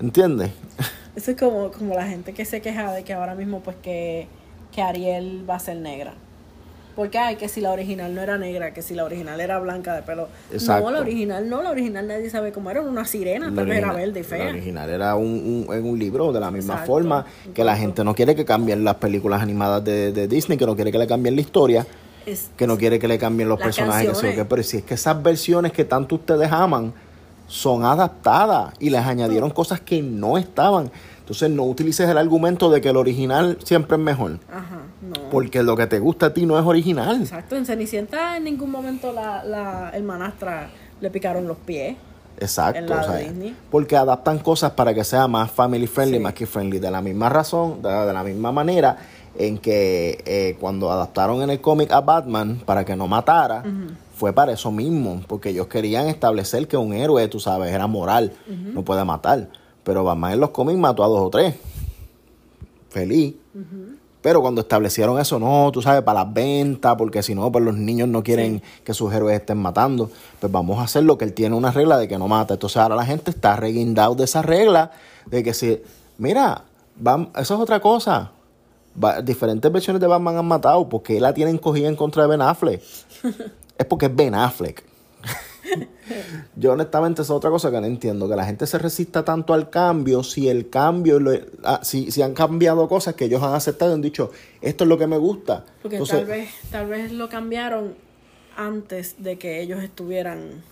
¿Entiendes? 0.00 0.50
Eso 1.16 1.30
es 1.30 1.36
como, 1.36 1.70
como 1.70 1.94
la 1.94 2.06
gente 2.06 2.32
que 2.32 2.44
se 2.44 2.60
queja 2.60 2.92
de 2.92 3.04
que 3.04 3.12
ahora 3.12 3.34
mismo 3.34 3.60
pues 3.60 3.76
que, 3.82 4.26
que 4.74 4.82
Ariel 4.82 5.48
va 5.48 5.56
a 5.56 5.60
ser 5.60 5.76
negra. 5.76 6.14
Porque 6.96 7.18
ay, 7.18 7.34
que 7.34 7.48
si 7.48 7.60
la 7.60 7.72
original 7.72 8.14
no 8.14 8.20
era 8.22 8.38
negra, 8.38 8.72
que 8.72 8.80
si 8.80 8.94
la 8.94 9.04
original 9.04 9.40
era 9.40 9.58
blanca 9.58 9.94
de 9.96 10.02
pelo. 10.02 10.28
Exacto. 10.52 10.84
No, 10.84 10.90
la 10.92 11.00
original 11.00 11.48
no, 11.48 11.60
la 11.60 11.70
original 11.70 12.06
nadie 12.06 12.30
sabe 12.30 12.52
cómo 12.52 12.70
era, 12.70 12.82
una 12.82 13.04
sirena, 13.04 13.50
La 13.50 13.64
vez 13.64 13.78
era 13.78 13.92
verde 13.92 14.20
y 14.20 14.22
La 14.22 14.28
fea. 14.28 14.48
original 14.50 14.88
era 14.90 15.16
un, 15.16 15.66
un, 15.68 15.74
en 15.74 15.84
un 15.84 15.98
libro 15.98 16.32
de 16.32 16.38
la 16.38 16.52
misma 16.52 16.74
Exacto. 16.74 16.92
forma 16.92 17.26
que 17.52 17.64
la 17.64 17.76
gente 17.76 18.04
no 18.04 18.14
quiere 18.14 18.36
que 18.36 18.44
cambien 18.44 18.84
las 18.84 18.94
películas 18.96 19.42
animadas 19.42 19.82
de, 19.84 20.12
de 20.12 20.28
Disney, 20.28 20.56
que 20.56 20.66
no 20.66 20.76
quiere 20.76 20.92
que 20.92 20.98
le 20.98 21.08
cambien 21.08 21.34
la 21.34 21.40
historia, 21.40 21.84
Es- 22.26 22.50
que 22.56 22.66
no 22.68 22.78
quiere 22.78 23.00
que 23.00 23.08
le 23.08 23.18
cambien 23.18 23.48
los 23.48 23.58
personajes. 23.60 24.16
que 24.20 24.44
pero 24.44 24.62
si 24.62 24.76
es 24.76 24.84
que 24.84 24.94
esas 24.94 25.20
versiones 25.20 25.72
que 25.72 25.84
tanto 25.84 26.14
ustedes 26.14 26.52
aman 26.52 26.92
son 27.46 27.84
adaptadas 27.84 28.74
y 28.80 28.90
les 28.90 29.04
añadieron 29.04 29.50
cosas 29.50 29.80
que 29.80 30.02
no 30.02 30.38
estaban. 30.38 30.90
Entonces 31.20 31.50
no 31.50 31.62
utilices 31.64 32.08
el 32.08 32.18
argumento 32.18 32.70
de 32.70 32.80
que 32.80 32.90
el 32.90 32.96
original 32.98 33.58
siempre 33.64 33.96
es 33.96 34.02
mejor. 34.02 34.38
Ajá, 34.52 34.82
no. 35.00 35.30
Porque 35.30 35.62
lo 35.62 35.76
que 35.76 35.86
te 35.86 35.98
gusta 35.98 36.26
a 36.26 36.34
ti 36.34 36.44
no 36.44 36.58
es 36.58 36.66
original. 36.66 37.22
Exacto, 37.22 37.56
en 37.56 37.64
Cenicienta 37.64 38.36
en 38.36 38.44
ningún 38.44 38.70
momento 38.70 39.12
la, 39.12 39.42
la 39.44 39.90
hermanastra 39.94 40.68
le 41.00 41.10
picaron 41.10 41.46
los 41.48 41.56
pies. 41.58 41.96
Exacto. 42.38 42.78
En 42.80 42.88
la 42.90 43.00
o 43.00 43.04
sea, 43.04 43.32
porque 43.70 43.96
adaptan 43.96 44.38
cosas 44.40 44.72
para 44.72 44.92
que 44.92 45.04
sea 45.04 45.26
más 45.28 45.50
family 45.50 45.86
friendly, 45.86 46.18
Sí. 46.18 46.22
más 46.22 46.34
que 46.34 46.46
friendly. 46.46 46.78
De 46.78 46.90
la 46.90 47.00
misma 47.00 47.28
razón, 47.28 47.80
de, 47.80 47.88
de 47.88 48.12
la 48.12 48.22
misma 48.24 48.50
manera, 48.52 48.96
en 49.38 49.58
que 49.58 50.22
eh, 50.26 50.56
cuando 50.60 50.90
adaptaron 50.90 51.42
en 51.42 51.50
el 51.50 51.60
cómic 51.60 51.90
a 51.92 52.00
Batman 52.00 52.60
para 52.66 52.84
que 52.84 52.96
no 52.96 53.06
matara, 53.06 53.62
fue 54.16 54.32
para 54.32 54.52
eso 54.52 54.70
mismo, 54.70 55.22
porque 55.26 55.50
ellos 55.50 55.66
querían 55.66 56.06
establecer 56.06 56.68
que 56.68 56.76
un 56.76 56.92
héroe, 56.92 57.26
tú 57.28 57.40
sabes, 57.40 57.72
era 57.72 57.86
moral, 57.86 58.32
no 58.46 58.82
puede 58.82 59.04
matar. 59.04 59.48
Pero 59.82 60.04
Batman 60.04 60.32
en 60.32 60.40
los 60.40 60.50
cómics 60.50 60.78
mató 60.78 61.04
a 61.04 61.08
dos 61.08 61.20
o 61.20 61.30
tres. 61.30 61.54
Feliz. 62.90 63.34
Pero 64.22 64.40
cuando 64.40 64.62
establecieron 64.62 65.20
eso, 65.20 65.38
no, 65.38 65.70
tú 65.70 65.82
sabes, 65.82 66.02
para 66.02 66.24
las 66.24 66.32
ventas, 66.32 66.94
porque 66.96 67.22
si 67.22 67.34
no, 67.34 67.52
pues 67.52 67.62
los 67.62 67.76
niños 67.76 68.08
no 68.08 68.22
quieren 68.22 68.62
que 68.82 68.94
sus 68.94 69.12
héroes 69.12 69.40
estén 69.40 69.58
matando. 69.58 70.10
Pues 70.40 70.50
vamos 70.50 70.78
a 70.78 70.84
hacer 70.84 71.04
lo 71.04 71.18
que 71.18 71.26
él 71.26 71.34
tiene 71.34 71.54
una 71.56 71.72
regla 71.72 71.98
de 71.98 72.08
que 72.08 72.16
no 72.16 72.26
mata. 72.26 72.54
Entonces 72.54 72.78
ahora 72.78 72.96
la 72.96 73.04
gente 73.04 73.30
está 73.30 73.56
reguindado 73.56 74.14
de 74.14 74.24
esa 74.24 74.40
regla, 74.40 74.92
de 75.26 75.42
que 75.42 75.52
si, 75.52 75.82
mira, 76.16 76.62
eso 77.36 77.54
es 77.54 77.60
otra 77.60 77.80
cosa. 77.80 78.30
diferentes 79.22 79.70
versiones 79.70 80.00
de 80.00 80.06
Batman 80.06 80.38
han 80.38 80.46
matado, 80.46 80.88
porque 80.88 81.20
la 81.20 81.34
tienen 81.34 81.58
cogida 81.58 81.88
en 81.88 81.96
contra 81.96 82.22
de 82.22 82.28
Ben 82.28 82.40
Affleck. 82.40 82.80
es 83.78 83.86
porque 83.86 84.06
es 84.06 84.14
Ben 84.14 84.34
Affleck. 84.34 84.82
Yo 86.56 86.72
honestamente 86.72 87.22
es 87.22 87.30
otra 87.30 87.50
cosa 87.50 87.70
que 87.70 87.80
no 87.80 87.86
entiendo, 87.86 88.28
que 88.28 88.36
la 88.36 88.44
gente 88.44 88.66
se 88.66 88.78
resista 88.78 89.24
tanto 89.24 89.54
al 89.54 89.70
cambio 89.70 90.22
si 90.22 90.48
el 90.48 90.68
cambio, 90.68 91.18
ah, 91.64 91.80
si, 91.82 92.10
si, 92.10 92.22
han 92.22 92.34
cambiado 92.34 92.88
cosas 92.88 93.14
que 93.14 93.24
ellos 93.24 93.42
han 93.42 93.54
aceptado 93.54 93.92
y 93.92 93.94
han 93.94 94.02
dicho, 94.02 94.30
esto 94.60 94.84
es 94.84 94.88
lo 94.88 94.98
que 94.98 95.06
me 95.06 95.16
gusta. 95.16 95.64
Porque 95.82 95.98
tal, 96.00 96.26
vez, 96.26 96.50
tal 96.70 96.86
vez 96.88 97.12
lo 97.12 97.28
cambiaron 97.28 97.94
antes 98.56 99.16
de 99.18 99.38
que 99.38 99.60
ellos 99.60 99.82
estuvieran 99.82 100.62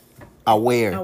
aware, 0.44 0.96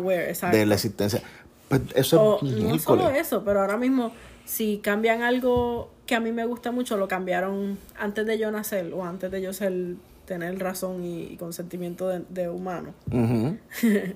de 0.53 0.67
la 0.67 0.75
existencia. 0.75 1.23
Pues 1.69 1.83
eso 1.95 2.39
no 2.43 2.79
solo 2.79 3.11
eso, 3.11 3.43
pero 3.45 3.61
ahora 3.61 3.77
mismo 3.77 4.13
si 4.49 4.79
cambian 4.79 5.23
algo 5.23 5.91
que 6.07 6.15
a 6.15 6.21
mí 6.21 6.33
me 6.33 6.47
gusta 6.47 6.73
mucho, 6.73 6.97
lo 6.97 7.07
cambiaron 7.07 7.79
antes 7.99 8.25
de 8.25 8.39
yo 8.39 8.51
nacer 8.51 8.93
o 8.95 9.05
antes 9.05 9.31
de 9.31 9.43
yo 9.43 9.53
ser 9.53 9.97
tener 10.29 10.59
razón 10.59 11.05
y, 11.05 11.37
consentimiento 11.39 12.09
de, 12.09 12.49
humano. 12.51 12.95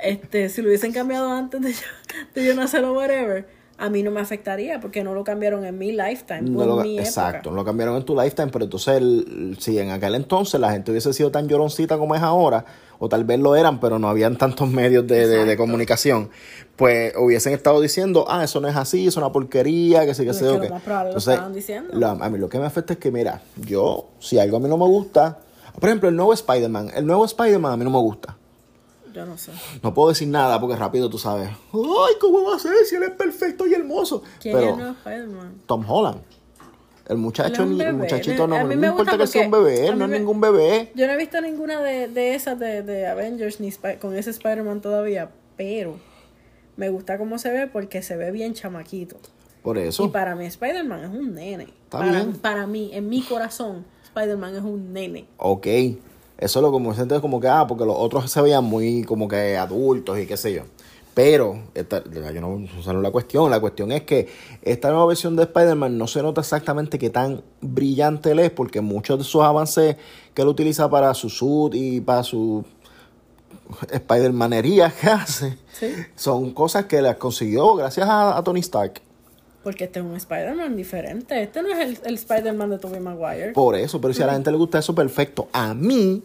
este, 0.00 0.48
si 0.48 0.60
lo 0.60 0.68
hubiesen 0.68 0.92
cambiado 0.92 1.32
antes 1.32 1.62
de 1.62 1.72
yo, 1.72 1.86
de 2.34 2.44
yo 2.44 2.54
nacer 2.54 2.84
o 2.84 2.92
whatever, 2.92 3.46
a 3.82 3.90
mí 3.90 4.04
no 4.04 4.12
me 4.12 4.20
afectaría 4.20 4.78
porque 4.78 5.02
no 5.02 5.12
lo 5.12 5.24
cambiaron 5.24 5.64
en 5.64 5.76
mi 5.76 5.90
lifetime. 5.90 6.42
No 6.42 6.84
exacto, 6.84 7.50
no 7.50 7.56
lo 7.56 7.64
cambiaron 7.64 7.96
en 7.96 8.04
tu 8.04 8.14
lifetime, 8.14 8.46
pero 8.52 8.66
entonces 8.66 9.02
si 9.58 9.76
en 9.76 9.90
aquel 9.90 10.14
entonces 10.14 10.60
la 10.60 10.70
gente 10.70 10.92
hubiese 10.92 11.12
sido 11.12 11.32
tan 11.32 11.48
lloroncita 11.48 11.98
como 11.98 12.14
es 12.14 12.22
ahora, 12.22 12.64
o 13.00 13.08
tal 13.08 13.24
vez 13.24 13.40
lo 13.40 13.56
eran, 13.56 13.80
pero 13.80 13.98
no 13.98 14.08
habían 14.08 14.38
tantos 14.38 14.70
medios 14.70 15.04
de, 15.08 15.26
de, 15.26 15.56
comunicación, 15.56 16.30
pues 16.76 17.12
hubiesen 17.18 17.54
estado 17.54 17.80
diciendo, 17.80 18.24
ah, 18.28 18.44
eso 18.44 18.60
no 18.60 18.68
es 18.68 18.76
así, 18.76 19.08
es 19.08 19.16
una 19.16 19.32
porquería, 19.32 20.06
que 20.06 20.14
sí, 20.14 20.24
que 20.24 20.32
sé 20.32 20.44
yo. 20.44 20.62
Entonces, 20.62 21.40
a 21.40 22.28
mí 22.28 22.38
lo 22.38 22.48
que 22.48 22.60
me 22.60 22.66
afecta 22.66 22.92
es 22.92 23.00
que, 23.00 23.10
mira, 23.10 23.42
yo, 23.66 24.10
si 24.20 24.38
algo 24.38 24.58
a 24.58 24.60
mí 24.60 24.68
no 24.68 24.78
me 24.78 24.86
gusta, 24.86 25.38
por 25.74 25.88
ejemplo, 25.88 26.08
el 26.08 26.14
nuevo 26.14 26.32
Spider-Man, 26.32 26.92
el 26.94 27.04
nuevo 27.04 27.24
Spider-Man 27.24 27.72
a 27.72 27.76
mí 27.76 27.82
no 27.82 27.90
me 27.90 27.98
gusta. 27.98 28.36
Yo 29.12 29.26
no 29.26 29.36
sé. 29.36 29.52
No 29.82 29.92
puedo 29.92 30.10
decir 30.10 30.28
nada 30.28 30.60
porque 30.60 30.76
rápido 30.76 31.10
tú 31.10 31.18
sabes. 31.18 31.48
Ay, 31.48 32.14
¿cómo 32.20 32.44
va 32.44 32.56
a 32.56 32.58
ser 32.58 32.72
si 32.84 32.96
él 32.96 33.02
es 33.04 33.10
perfecto 33.10 33.66
y 33.66 33.74
hermoso? 33.74 34.22
¿Quién 34.40 34.56
es 34.56 34.62
el 34.64 34.76
nuevo 34.76 34.92
Spider-Man? 34.92 35.54
Tom 35.66 35.84
Holland. 35.88 36.20
El 37.08 37.18
muchacho, 37.18 37.64
el 37.64 37.94
muchachito 37.94 38.46
no, 38.46 38.64
me 38.64 38.74
importa 38.86 39.18
que 39.18 39.26
sea 39.26 39.44
un 39.44 39.50
bebé, 39.50 39.94
no 39.94 40.04
es 40.04 40.10
ningún 40.10 40.40
bebé. 40.40 40.92
Yo 40.94 41.06
no 41.06 41.12
he 41.12 41.16
visto 41.16 41.40
ninguna 41.40 41.82
de, 41.82 42.08
de 42.08 42.34
esas 42.34 42.58
de, 42.58 42.82
de 42.82 43.06
Avengers 43.06 43.60
ni 43.60 43.72
con 44.00 44.16
ese 44.16 44.30
Spider-Man 44.30 44.80
todavía, 44.80 45.30
pero 45.56 45.96
me 46.76 46.88
gusta 46.90 47.18
cómo 47.18 47.38
se 47.38 47.50
ve 47.50 47.66
porque 47.66 48.02
se 48.02 48.16
ve 48.16 48.30
bien 48.30 48.54
chamaquito. 48.54 49.16
Por 49.62 49.78
eso. 49.78 50.04
Y 50.04 50.08
para 50.08 50.34
mí 50.34 50.46
Spider-Man 50.46 51.04
es 51.04 51.10
un 51.10 51.34
nene. 51.34 51.68
para, 51.90 52.24
para 52.40 52.66
mí, 52.66 52.90
en 52.92 53.08
mi 53.08 53.22
corazón, 53.22 53.84
Spider-Man 54.04 54.56
es 54.56 54.62
un 54.62 54.92
nene. 54.92 55.26
Ok. 55.38 55.66
Eso 56.42 56.58
es 56.58 56.62
lo 56.64 56.72
como 56.72 56.92
siento 56.92 57.20
como 57.20 57.38
que, 57.38 57.46
ah, 57.46 57.68
porque 57.68 57.84
los 57.84 57.94
otros 57.96 58.28
se 58.28 58.42
veían 58.42 58.64
muy 58.64 59.04
como 59.04 59.28
que 59.28 59.56
adultos 59.56 60.18
y 60.18 60.26
qué 60.26 60.36
sé 60.36 60.52
yo. 60.52 60.62
Pero, 61.14 61.60
esta, 61.72 62.02
yo 62.02 62.40
no, 62.40 62.66
esa 62.80 62.92
no 62.92 62.98
es 62.98 63.02
la 63.04 63.12
cuestión. 63.12 63.48
La 63.48 63.60
cuestión 63.60 63.92
es 63.92 64.02
que 64.02 64.26
esta 64.62 64.90
nueva 64.90 65.06
versión 65.06 65.36
de 65.36 65.44
Spider-Man 65.44 65.96
no 65.96 66.08
se 66.08 66.20
nota 66.20 66.40
exactamente 66.40 66.98
qué 66.98 67.10
tan 67.10 67.42
brillante 67.60 68.32
él 68.32 68.40
es, 68.40 68.50
porque 68.50 68.80
muchos 68.80 69.18
de 69.18 69.24
sus 69.24 69.40
avances 69.42 69.96
que 70.34 70.42
él 70.42 70.48
utiliza 70.48 70.90
para 70.90 71.14
su 71.14 71.30
suit 71.30 71.74
y 71.76 72.00
para 72.00 72.24
su 72.24 72.64
Spider-Manería 73.92 74.92
que 75.00 75.06
hace 75.10 75.58
son 76.16 76.52
cosas 76.52 76.86
que 76.86 77.00
las 77.02 77.18
consiguió 77.18 77.76
gracias 77.76 78.08
a, 78.10 78.42
Tony 78.42 78.60
Stark. 78.60 79.00
Porque 79.62 79.84
este 79.84 80.00
es 80.00 80.04
un 80.04 80.16
Spider-Man 80.16 80.76
diferente. 80.76 81.42
Este 81.42 81.62
no 81.62 81.68
es 81.68 81.78
el, 81.78 81.98
el 82.04 82.14
Spider-Man 82.14 82.70
de 82.70 82.78
Tobey 82.78 83.00
Maguire. 83.00 83.52
Por 83.52 83.76
eso, 83.76 84.00
pero 84.00 84.12
si 84.12 84.22
a 84.22 84.26
la 84.26 84.32
gente 84.32 84.50
le 84.50 84.56
gusta 84.56 84.78
eso, 84.78 84.94
perfecto. 84.94 85.48
A 85.52 85.72
mí, 85.74 86.22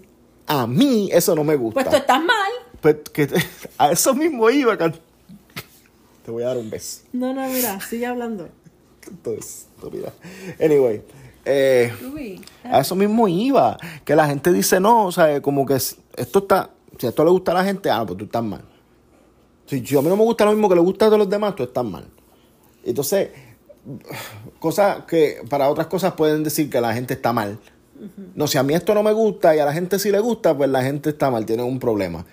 a 0.48 0.66
mí, 0.66 1.10
eso 1.12 1.36
no 1.36 1.44
me 1.44 1.56
gusta. 1.56 1.82
Pues 1.82 1.90
tú 1.90 1.98
estás 1.98 2.24
mal. 2.24 2.52
Pues, 2.82 2.98
que, 3.14 3.28
a 3.78 3.92
eso 3.92 4.14
mismo 4.16 4.50
iba. 4.50 4.78
Te 4.78 6.32
voy 6.32 6.44
a 6.44 6.48
dar 6.48 6.58
un 6.58 6.70
beso. 6.70 7.02
No, 7.14 7.34
no, 7.34 7.48
mira, 7.50 7.80
sigue 7.82 8.06
hablando. 8.06 8.50
Entonces, 9.08 9.68
mira. 9.92 10.12
Anyway. 10.60 11.02
Eh, 11.50 11.94
a 12.64 12.82
eso 12.82 12.96
mismo 12.96 13.28
iba. 13.28 13.78
Que 14.04 14.16
la 14.16 14.28
gente 14.28 14.52
dice, 14.52 14.80
no, 14.80 15.06
o 15.06 15.12
sea, 15.12 15.42
como 15.42 15.66
que 15.66 15.76
esto 15.76 16.40
está. 16.40 16.72
Si 16.98 17.06
a 17.06 17.10
esto 17.10 17.24
le 17.24 17.32
gusta 17.32 17.52
a 17.52 17.56
la 17.56 17.64
gente, 17.64 17.90
ah, 17.90 18.04
pues 18.06 18.18
tú 18.18 18.26
estás 18.26 18.44
mal. 18.44 18.64
Si, 19.66 19.78
a 19.78 20.02
mí 20.02 20.10
no 20.10 20.18
me 20.18 20.24
gusta 20.24 20.46
lo 20.46 20.52
mismo 20.52 20.68
que 20.68 20.76
le 20.76 20.82
gusta 20.82 21.06
a 21.06 21.08
todos 21.10 21.20
los 21.20 21.30
demás, 21.30 21.56
tú 21.56 21.64
estás 21.64 21.86
mal. 21.86 22.06
Entonces, 22.88 23.30
cosas 24.60 25.04
que 25.06 25.42
para 25.50 25.70
otras 25.70 25.88
cosas 25.88 26.14
pueden 26.14 26.44
decir 26.44 26.70
que 26.70 26.80
la 26.82 26.94
gente 26.94 27.14
está 27.14 27.34
mal. 27.34 27.60
No, 28.36 28.48
si 28.48 28.58
a 28.58 28.64
mí 28.64 28.74
esto 28.74 28.94
no 28.94 29.04
me 29.04 29.12
gusta 29.12 29.56
y 29.56 29.60
a 29.60 29.66
la 29.66 29.74
gente 29.74 30.00
sí 30.00 30.12
le 30.12 30.20
gusta, 30.20 30.56
pues 30.56 30.70
la 30.70 30.84
gente 30.84 31.10
está 31.10 31.30
mal, 31.32 31.46
tiene 31.46 31.64
un 31.64 31.80
problema. 31.80 32.26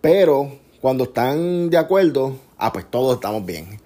Pero 0.00 0.58
cuando 0.80 1.04
están 1.04 1.70
de 1.70 1.76
acuerdo, 1.76 2.36
ah, 2.58 2.72
pues 2.72 2.90
todos 2.90 3.14
estamos 3.14 3.44
bien. 3.44 3.80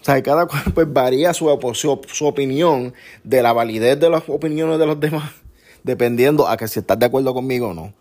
O 0.00 0.04
sea, 0.04 0.20
cada 0.22 0.46
cual 0.46 0.62
pues 0.74 0.92
varía 0.92 1.34
su, 1.34 1.46
su, 1.74 2.26
opinión 2.26 2.94
de 3.22 3.42
la 3.42 3.52
validez 3.52 4.00
de 4.00 4.10
las 4.10 4.28
opiniones 4.28 4.78
de 4.78 4.86
los 4.86 4.98
demás, 4.98 5.30
dependiendo 5.84 6.48
a 6.48 6.56
que 6.56 6.66
si 6.66 6.80
estás 6.80 6.98
de 6.98 7.06
acuerdo 7.06 7.34
conmigo 7.34 7.68
o 7.68 7.74
no. 7.74 7.92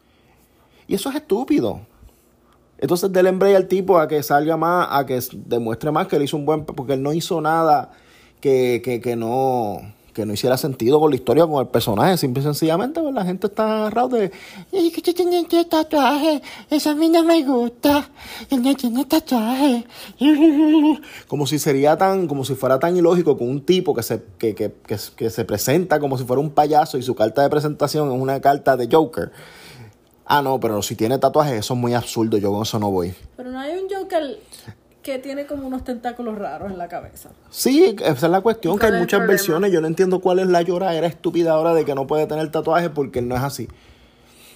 Y 0.87 0.95
eso 0.95 1.09
es 1.09 1.15
estúpido. 1.15 1.81
Entonces, 2.77 3.11
del 3.11 3.27
embrace 3.27 3.55
al 3.55 3.67
tipo 3.67 3.97
a 3.97 4.07
que 4.07 4.21
salga 4.23 4.57
más, 4.57 4.87
a 4.91 5.05
que 5.05 5.19
demuestre 5.45 5.91
más 5.91 6.07
que 6.07 6.17
él 6.17 6.23
hizo 6.23 6.37
un 6.37 6.45
buen. 6.45 6.65
Porque 6.65 6.93
él 6.93 7.03
no 7.03 7.13
hizo 7.13 7.41
nada 7.41 7.91
que, 8.41 8.81
que, 8.83 8.99
que 9.01 9.15
no 9.15 9.81
que 10.15 10.25
no 10.25 10.33
hiciera 10.33 10.55
sentido 10.55 10.99
con 10.99 11.11
la 11.11 11.17
historia, 11.17 11.45
con 11.45 11.59
el 11.61 11.67
personaje. 11.67 12.17
Simple 12.17 12.41
y 12.41 12.45
sencillamente, 12.45 13.01
pues, 13.01 13.13
la 13.13 13.25
gente 13.25 13.47
está 13.47 13.81
agarrado 13.81 14.09
de. 14.09 14.31
¡Ay, 14.73 14.89
que 14.89 15.13
tiene 15.13 15.41
este 15.41 15.65
tatuaje! 15.65 16.41
Eso 16.69 16.91
a 16.91 16.95
mí 16.95 17.09
no 17.09 17.23
me 17.23 17.43
gusta. 17.43 18.09
Él 18.49 18.63
no 18.63 18.73
tiene 18.75 19.03
tatuaje. 19.05 19.85
Como 21.27 21.45
si 21.45 21.59
sería 21.59 21.97
tan. 21.97 22.27
Como 22.27 22.45
si 22.45 22.55
fuera 22.55 22.79
tan 22.79 22.95
ilógico 22.95 23.37
con 23.37 23.49
un 23.49 23.65
tipo 23.65 23.93
que 23.93 24.03
se, 24.03 24.23
que, 24.39 24.55
que, 24.55 24.73
que, 24.87 24.97
que 25.17 25.29
se 25.29 25.43
presenta 25.43 25.99
como 25.99 26.17
si 26.17 26.23
fuera 26.23 26.39
un 26.39 26.51
payaso 26.51 26.97
y 26.97 27.01
su 27.01 27.13
carta 27.13 27.41
de 27.41 27.49
presentación 27.49 28.09
es 28.09 28.19
una 28.19 28.39
carta 28.39 28.77
de 28.77 28.87
Joker. 28.89 29.31
Ah, 30.25 30.41
no, 30.41 30.59
pero 30.59 30.81
si 30.81 30.95
tiene 30.95 31.17
tatuajes, 31.19 31.53
eso 31.53 31.73
es 31.75 31.79
muy 31.79 31.93
absurdo. 31.93 32.37
Yo 32.37 32.51
con 32.51 32.63
eso 32.63 32.79
no 32.79 32.91
voy. 32.91 33.13
Pero 33.37 33.51
no 33.51 33.59
hay 33.59 33.77
un 33.77 33.87
Joker 33.89 34.39
que 35.03 35.19
tiene 35.19 35.45
como 35.45 35.67
unos 35.67 35.83
tentáculos 35.83 36.35
raros 36.35 36.71
en 36.71 36.79
la 36.79 36.87
cabeza. 36.87 37.29
Sí, 37.51 37.95
esa 37.99 38.25
es 38.25 38.31
la 38.31 38.41
cuestión, 38.41 38.79
que 38.79 38.87
hay 38.87 38.93
muchas 38.93 39.27
versiones. 39.27 39.71
Yo 39.71 39.79
no 39.79 39.85
entiendo 39.85 40.19
cuál 40.19 40.39
es 40.39 40.47
la 40.47 40.63
llora, 40.63 40.95
era 40.95 41.05
estúpida 41.05 41.51
ahora 41.51 41.75
de 41.75 41.85
que 41.85 41.93
no 41.93 42.07
puede 42.07 42.25
tener 42.25 42.49
tatuajes 42.51 42.89
porque 42.89 43.19
él 43.19 43.27
no 43.27 43.35
es 43.35 43.43
así. 43.43 43.67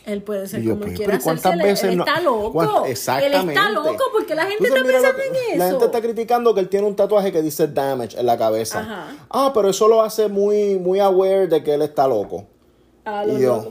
Él 0.07 0.23
puede 0.23 0.47
ser 0.47 0.63
como 0.63 0.79
pues, 0.79 0.93
quiera 0.93 1.19
¿cuántas 1.19 1.55
veces 1.55 1.91
él 1.91 1.99
está 1.99 2.19
loco. 2.19 2.85
Exactamente. 2.85 3.43
Él 3.43 3.49
está 3.49 3.69
loco 3.69 4.03
porque 4.11 4.33
la 4.33 4.47
gente 4.47 4.67
está 4.67 4.83
pensando 4.83 5.21
en 5.21 5.35
eso. 5.35 5.57
La 5.57 5.67
gente 5.69 5.85
está 5.85 6.01
criticando 6.01 6.53
que 6.55 6.61
él 6.61 6.69
tiene 6.69 6.87
un 6.87 6.95
tatuaje 6.95 7.31
que 7.31 7.43
dice 7.43 7.67
damage 7.67 8.19
en 8.19 8.25
la 8.25 8.35
cabeza. 8.35 8.79
Ajá. 8.79 9.07
Ah, 9.29 9.51
pero 9.53 9.69
eso 9.69 9.87
lo 9.87 10.01
hace 10.01 10.29
muy, 10.29 10.79
muy 10.79 10.99
aware 10.99 11.45
de 11.47 11.63
que 11.63 11.75
él 11.75 11.83
está 11.83 12.07
loco. 12.07 12.47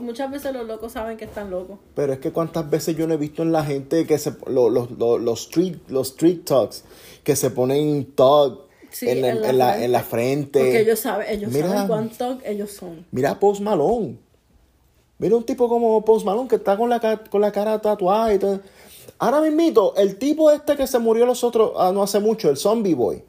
Muchas 0.01 0.31
veces 0.31 0.53
los 0.53 0.67
locos 0.67 0.93
saben 0.93 1.17
que 1.17 1.25
están 1.25 1.49
locos. 1.49 1.79
Pero 1.95 2.13
es 2.13 2.19
que 2.19 2.31
cuántas 2.31 2.69
veces 2.69 2.95
yo 2.95 3.07
no 3.07 3.13
he 3.13 3.17
visto 3.17 3.43
en 3.43 3.51
la 3.51 3.63
gente 3.63 4.05
que 4.05 4.17
se 4.17 4.33
los, 4.47 4.71
los, 4.71 4.91
los, 4.91 5.39
street 5.41 5.77
los 5.87 6.09
street 6.09 6.41
talks 6.45 6.83
que 7.23 7.35
se 7.35 7.49
ponen 7.51 8.13
talk 8.15 8.67
en, 9.01 9.21
la, 9.57 9.83
en, 9.83 9.91
la, 9.91 10.03
frente. 10.03 10.59
Porque 10.59 10.81
ellos 10.81 10.99
saben, 10.99 11.27
ellos 11.29 11.53
saben 11.53 11.87
cuánto 11.87 12.39
ellos 12.43 12.71
son. 12.71 13.05
Mira 13.11 13.39
Post 13.39 13.61
Malone. 13.61 14.17
Mira 15.19 15.35
un 15.35 15.43
tipo 15.43 15.67
como 15.69 16.03
Post 16.03 16.25
Malone 16.25 16.47
que 16.47 16.55
está 16.55 16.77
con 16.77 16.89
la, 16.89 16.99
con 17.29 17.41
la 17.41 17.51
cara 17.51 17.79
tatuada 17.79 18.33
y 18.33 18.39
todo. 18.39 18.59
Ahora 19.17 19.41
mismito, 19.41 19.95
el 19.97 20.17
tipo 20.17 20.49
este 20.49 20.75
que 20.77 20.87
se 20.87 20.97
murió 20.97 21.25
los 21.25 21.43
otros, 21.43 21.73
ah, 21.77 21.91
no 21.93 22.03
hace 22.03 22.19
mucho, 22.19 22.49
el 22.49 22.57
Zombie 22.57 22.93
Boy. 22.93 23.23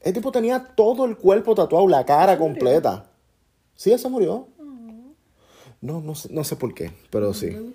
El 0.00 0.12
tipo 0.12 0.30
tenía 0.30 0.62
todo 0.76 1.06
el 1.06 1.16
cuerpo 1.16 1.54
tatuado, 1.54 1.88
la 1.88 2.04
cara 2.04 2.38
completa. 2.38 3.06
Sí, 3.74 3.90
él 3.90 3.98
se 3.98 4.08
murió. 4.08 4.46
No, 5.84 6.00
no 6.00 6.14
sé, 6.14 6.30
no 6.32 6.44
sé 6.44 6.56
por 6.56 6.72
qué, 6.72 6.90
pero 7.10 7.34
sí. 7.34 7.74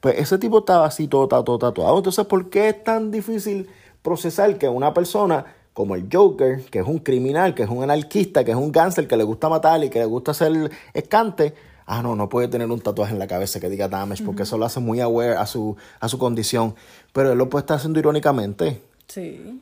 Pues 0.00 0.16
ese 0.16 0.38
tipo 0.38 0.60
estaba 0.60 0.86
así 0.86 1.08
todo, 1.08 1.26
todo, 1.26 1.58
tatuado. 1.58 1.96
Entonces, 1.96 2.24
¿por 2.24 2.48
qué 2.50 2.68
es 2.68 2.84
tan 2.84 3.10
difícil 3.10 3.68
procesar 4.00 4.56
que 4.58 4.68
una 4.68 4.94
persona 4.94 5.44
como 5.72 5.96
el 5.96 6.08
Joker, 6.10 6.62
que 6.66 6.78
es 6.78 6.86
un 6.86 7.00
criminal, 7.00 7.52
que 7.52 7.64
es 7.64 7.68
un 7.68 7.82
anarquista, 7.82 8.44
que 8.44 8.52
es 8.52 8.56
un 8.56 8.70
gánster, 8.70 9.08
que 9.08 9.16
le 9.16 9.24
gusta 9.24 9.48
matar 9.48 9.82
y 9.82 9.90
que 9.90 9.98
le 9.98 10.04
gusta 10.04 10.30
hacer 10.30 10.70
escante, 10.94 11.52
ah, 11.84 12.00
no, 12.00 12.14
no 12.14 12.28
puede 12.28 12.46
tener 12.46 12.70
un 12.70 12.80
tatuaje 12.80 13.12
en 13.12 13.18
la 13.18 13.26
cabeza 13.26 13.58
que 13.58 13.68
diga 13.68 13.88
damage, 13.88 14.22
porque 14.24 14.44
eso 14.44 14.56
lo 14.56 14.64
hace 14.64 14.78
muy 14.78 15.00
aware 15.00 15.34
a 15.34 15.46
su, 15.46 15.76
a 15.98 16.08
su 16.08 16.16
condición. 16.16 16.76
Pero 17.12 17.32
él 17.32 17.38
lo 17.38 17.50
puede 17.50 17.62
estar 17.62 17.78
haciendo 17.78 17.98
irónicamente. 17.98 18.80
Sí. 19.08 19.60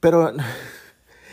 Pero 0.00 0.32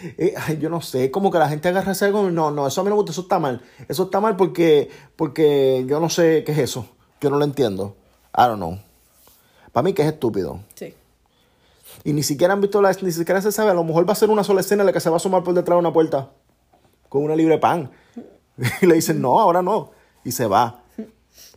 eh, 0.04 0.36
yo 0.60 0.70
no 0.70 0.82
sé, 0.82 1.12
como 1.12 1.32
que 1.32 1.40
la 1.40 1.50
gente 1.50 1.68
agarra 1.68 1.94
ese 1.94 2.06
algo. 2.06 2.30
No, 2.30 2.52
no, 2.52 2.68
eso 2.68 2.82
a 2.82 2.84
mí 2.84 2.90
no 2.90 2.96
me 2.96 3.02
gusta, 3.02 3.12
eso 3.12 3.22
está 3.22 3.40
mal. 3.40 3.62
Eso 3.88 4.04
está 4.04 4.20
mal 4.20 4.36
porque, 4.36 4.90
porque 5.16 5.86
yo 5.88 6.00
no 6.00 6.10
sé 6.10 6.44
qué 6.44 6.52
es 6.52 6.58
eso. 6.60 6.88
Yo 7.22 7.30
no 7.30 7.38
lo 7.38 7.46
entiendo. 7.46 7.96
I 8.38 8.44
don't 8.44 8.58
know. 8.58 8.80
Para 9.72 9.84
mí 9.84 9.94
que 9.94 10.02
es 10.02 10.08
estúpido. 10.08 10.60
Sí. 10.76 10.94
Y 12.04 12.14
ni 12.14 12.24
siquiera 12.24 12.54
han 12.54 12.62
visto 12.62 12.82
la, 12.82 12.96
ni 13.02 13.12
siquiera 13.12 13.42
se 13.42 13.52
sabe. 13.52 13.72
A 13.72 13.74
lo 13.74 13.84
mejor 13.84 14.08
va 14.08 14.14
a 14.14 14.16
ser 14.16 14.30
una 14.30 14.44
sola 14.44 14.62
escena 14.62 14.84
en 14.84 14.88
la 14.88 14.94
que 14.94 15.00
se 15.00 15.10
va 15.10 15.16
a 15.16 15.18
asomar 15.18 15.44
por 15.44 15.54
detrás 15.54 15.76
de 15.76 15.80
una 15.80 15.94
puerta 15.94 16.32
con 17.10 17.24
una 17.24 17.36
libre 17.36 17.58
pan. 17.58 17.92
Y 18.82 18.86
le 18.86 18.96
dicen, 18.96 19.22
no, 19.22 19.40
ahora 19.40 19.62
no. 19.62 19.92
Y 20.24 20.32
se 20.32 20.48
va. 20.48 20.85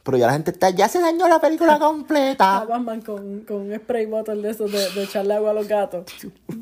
Pero 0.08 0.16
ya 0.16 0.26
la 0.28 0.32
gente 0.32 0.52
está, 0.52 0.70
ya 0.70 0.88
se 0.88 1.00
dañó 1.02 1.28
la 1.28 1.38
película 1.38 1.74
A 1.74 1.78
completa. 1.78 2.64
Batman 2.64 3.02
con, 3.02 3.40
con 3.40 3.56
un 3.70 3.76
spray 3.76 4.06
bottle 4.06 4.36
de 4.40 4.48
esos 4.48 4.72
de, 4.72 4.78
de 4.92 5.02
echarle 5.04 5.34
agua 5.34 5.50
a 5.50 5.52
los 5.52 5.68
gatos. 5.68 6.06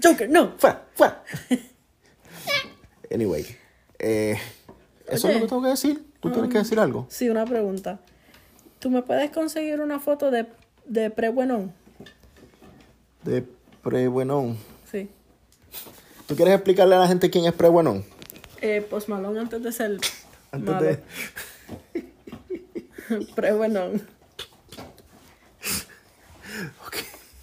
Joker, 0.02 0.28
no. 0.28 0.54
Fuera, 0.58 0.82
fuera. 0.94 1.22
Anyway. 3.14 3.46
eh, 4.00 4.36
eso 5.06 5.28
es 5.28 5.34
lo 5.36 5.40
que 5.42 5.46
tengo 5.46 5.62
que 5.62 5.68
decir. 5.68 6.04
¿Tú 6.18 6.32
tienes 6.32 6.50
que 6.50 6.58
decir 6.58 6.80
algo? 6.80 7.06
Sí, 7.08 7.28
una 7.30 7.44
pregunta. 7.44 8.00
¿Tú 8.80 8.90
me 8.90 9.02
puedes 9.02 9.30
conseguir 9.30 9.80
una 9.80 10.00
foto 10.00 10.32
de, 10.32 10.46
de 10.84 11.10
pre-buenón? 11.10 11.72
De 13.22 13.44
Prebuenón. 13.84 14.58
Sí. 14.90 15.08
¿Tú 16.26 16.34
quieres 16.34 16.54
explicarle 16.54 16.96
a 16.96 16.98
la 16.98 17.06
gente 17.06 17.30
quién 17.30 17.44
es 17.44 17.52
Prebuenón? 17.52 18.04
Eh, 18.60 18.84
Post 18.90 19.06
Malone 19.08 19.38
antes 19.38 19.62
de 19.62 19.70
ser 19.70 19.98
Antes 20.50 20.74
malo. 20.74 20.84
de... 20.84 20.98
Pre-buenón. 23.34 24.02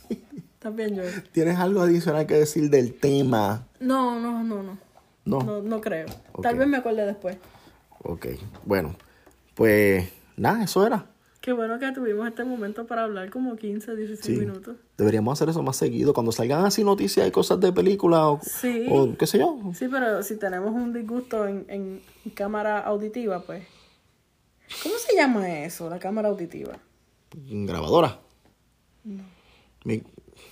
¿Estás 0.10 0.76
bien, 0.76 0.96
Joel? 0.96 1.24
¿Tienes 1.32 1.58
algo 1.58 1.82
adicional 1.82 2.26
que 2.26 2.36
decir 2.36 2.70
del 2.70 2.94
tema? 2.94 3.68
No, 3.80 4.20
no, 4.20 4.44
no, 4.44 4.64
no. 4.64 4.78
No. 5.26 5.40
No, 5.42 5.62
no 5.62 5.82
creo. 5.82 6.06
Tal 6.42 6.58
vez 6.58 6.68
me 6.68 6.78
acuerde 6.78 7.06
después. 7.06 7.38
Ok. 8.04 8.28
Bueno, 8.66 8.96
pues 9.56 10.10
nada, 10.38 10.64
eso 10.64 10.86
era. 10.86 11.06
Qué 11.42 11.52
bueno 11.52 11.78
que 11.80 11.92
tuvimos 11.92 12.26
este 12.28 12.46
momento 12.46 12.88
para 12.88 13.04
hablar 13.04 13.30
como 13.30 13.58
15, 13.58 13.96
16 13.98 14.26
Sí. 14.26 14.46
minutos. 14.46 14.78
Deberíamos 14.98 15.34
hacer 15.38 15.50
eso 15.50 15.62
más 15.62 15.76
seguido. 15.76 16.14
Cuando 16.14 16.32
salgan 16.32 16.66
así 16.66 16.86
noticias 16.86 17.28
y 17.28 17.32
cosas 17.32 17.60
de 17.60 17.74
película 17.74 18.30
o, 18.30 18.40
Sí. 18.42 18.86
o 18.90 19.18
qué 19.18 19.28
sé 19.28 19.40
yo. 19.40 19.60
Sí, 19.74 19.88
pero 19.90 20.24
si 20.24 20.38
tenemos 20.38 20.72
un 20.74 20.94
disgusto 20.94 21.46
en, 21.46 21.66
en 21.68 22.02
cámara 22.34 22.80
auditiva, 22.80 23.42
pues. 23.42 23.66
¿Cómo 24.82 24.96
se 24.98 25.16
llama 25.16 25.60
eso, 25.64 25.90
la 25.90 26.00
cámara 26.00 26.30
auditiva? 26.30 26.78
Grabadora. 27.34 28.20
Mi- 29.04 29.94
El 29.96 30.04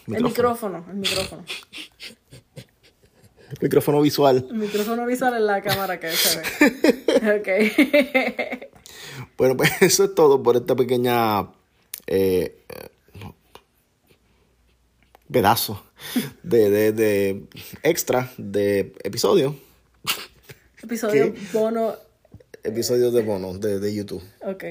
micrófono. 0.07 0.27
micrófono, 0.29 0.85
el 0.89 0.95
micrófono. 0.97 1.45
Micrófono 3.61 4.01
visual. 4.01 4.47
El 4.49 4.55
micrófono 4.57 5.05
visual 5.05 5.33
es 5.35 5.41
la 5.41 5.61
cámara 5.61 5.99
que 5.99 6.09
se 6.11 6.39
ve. 6.39 6.45
Ok. 7.39 8.67
Bueno, 9.37 9.57
pues 9.57 9.71
eso 9.81 10.03
es 10.03 10.13
todo 10.15 10.41
por 10.43 10.55
esta 10.55 10.75
pequeña 10.75 11.41
eh, 12.05 12.63
eh, 12.69 12.89
pedazo 15.31 15.83
de, 16.43 16.69
de, 16.69 16.91
de 16.91 17.43
extra 17.83 18.31
de 18.37 18.93
episodio. 19.03 19.55
Episodio 20.83 21.33
bono. 21.53 21.95
Episodios 22.63 23.13
de 23.13 23.21
bono 23.23 23.57
de, 23.57 23.79
de 23.79 23.93
YouTube. 23.93 24.23
Ok. 24.41 24.63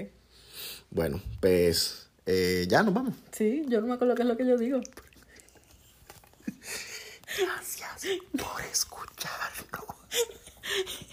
Bueno, 0.91 1.21
pues 1.41 2.09
eh, 2.27 2.67
ya 2.69 2.83
nos 2.83 2.95
vamos. 2.95 3.15
Sí, 3.33 3.65
yo 3.69 3.81
no 3.81 3.89
me 3.89 3.95
acuerdo 3.95 4.15
qué 4.15 4.23
es 4.23 4.29
lo 4.29 4.37
que 4.37 4.47
yo 4.47 4.57
digo. 4.57 4.81
Gracias 7.39 8.07
por 8.33 8.63
escucharnos. 8.71 9.97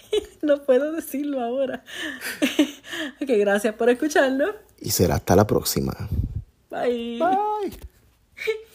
No 0.42 0.62
puedo 0.64 0.92
decirlo 0.92 1.42
ahora. 1.42 1.84
ok, 3.20 3.28
gracias 3.28 3.74
por 3.74 3.90
escucharnos. 3.90 4.54
Y 4.80 4.90
será 4.90 5.16
hasta 5.16 5.36
la 5.36 5.46
próxima. 5.46 5.92
Bye. 6.70 7.18
Bye. 7.18 7.78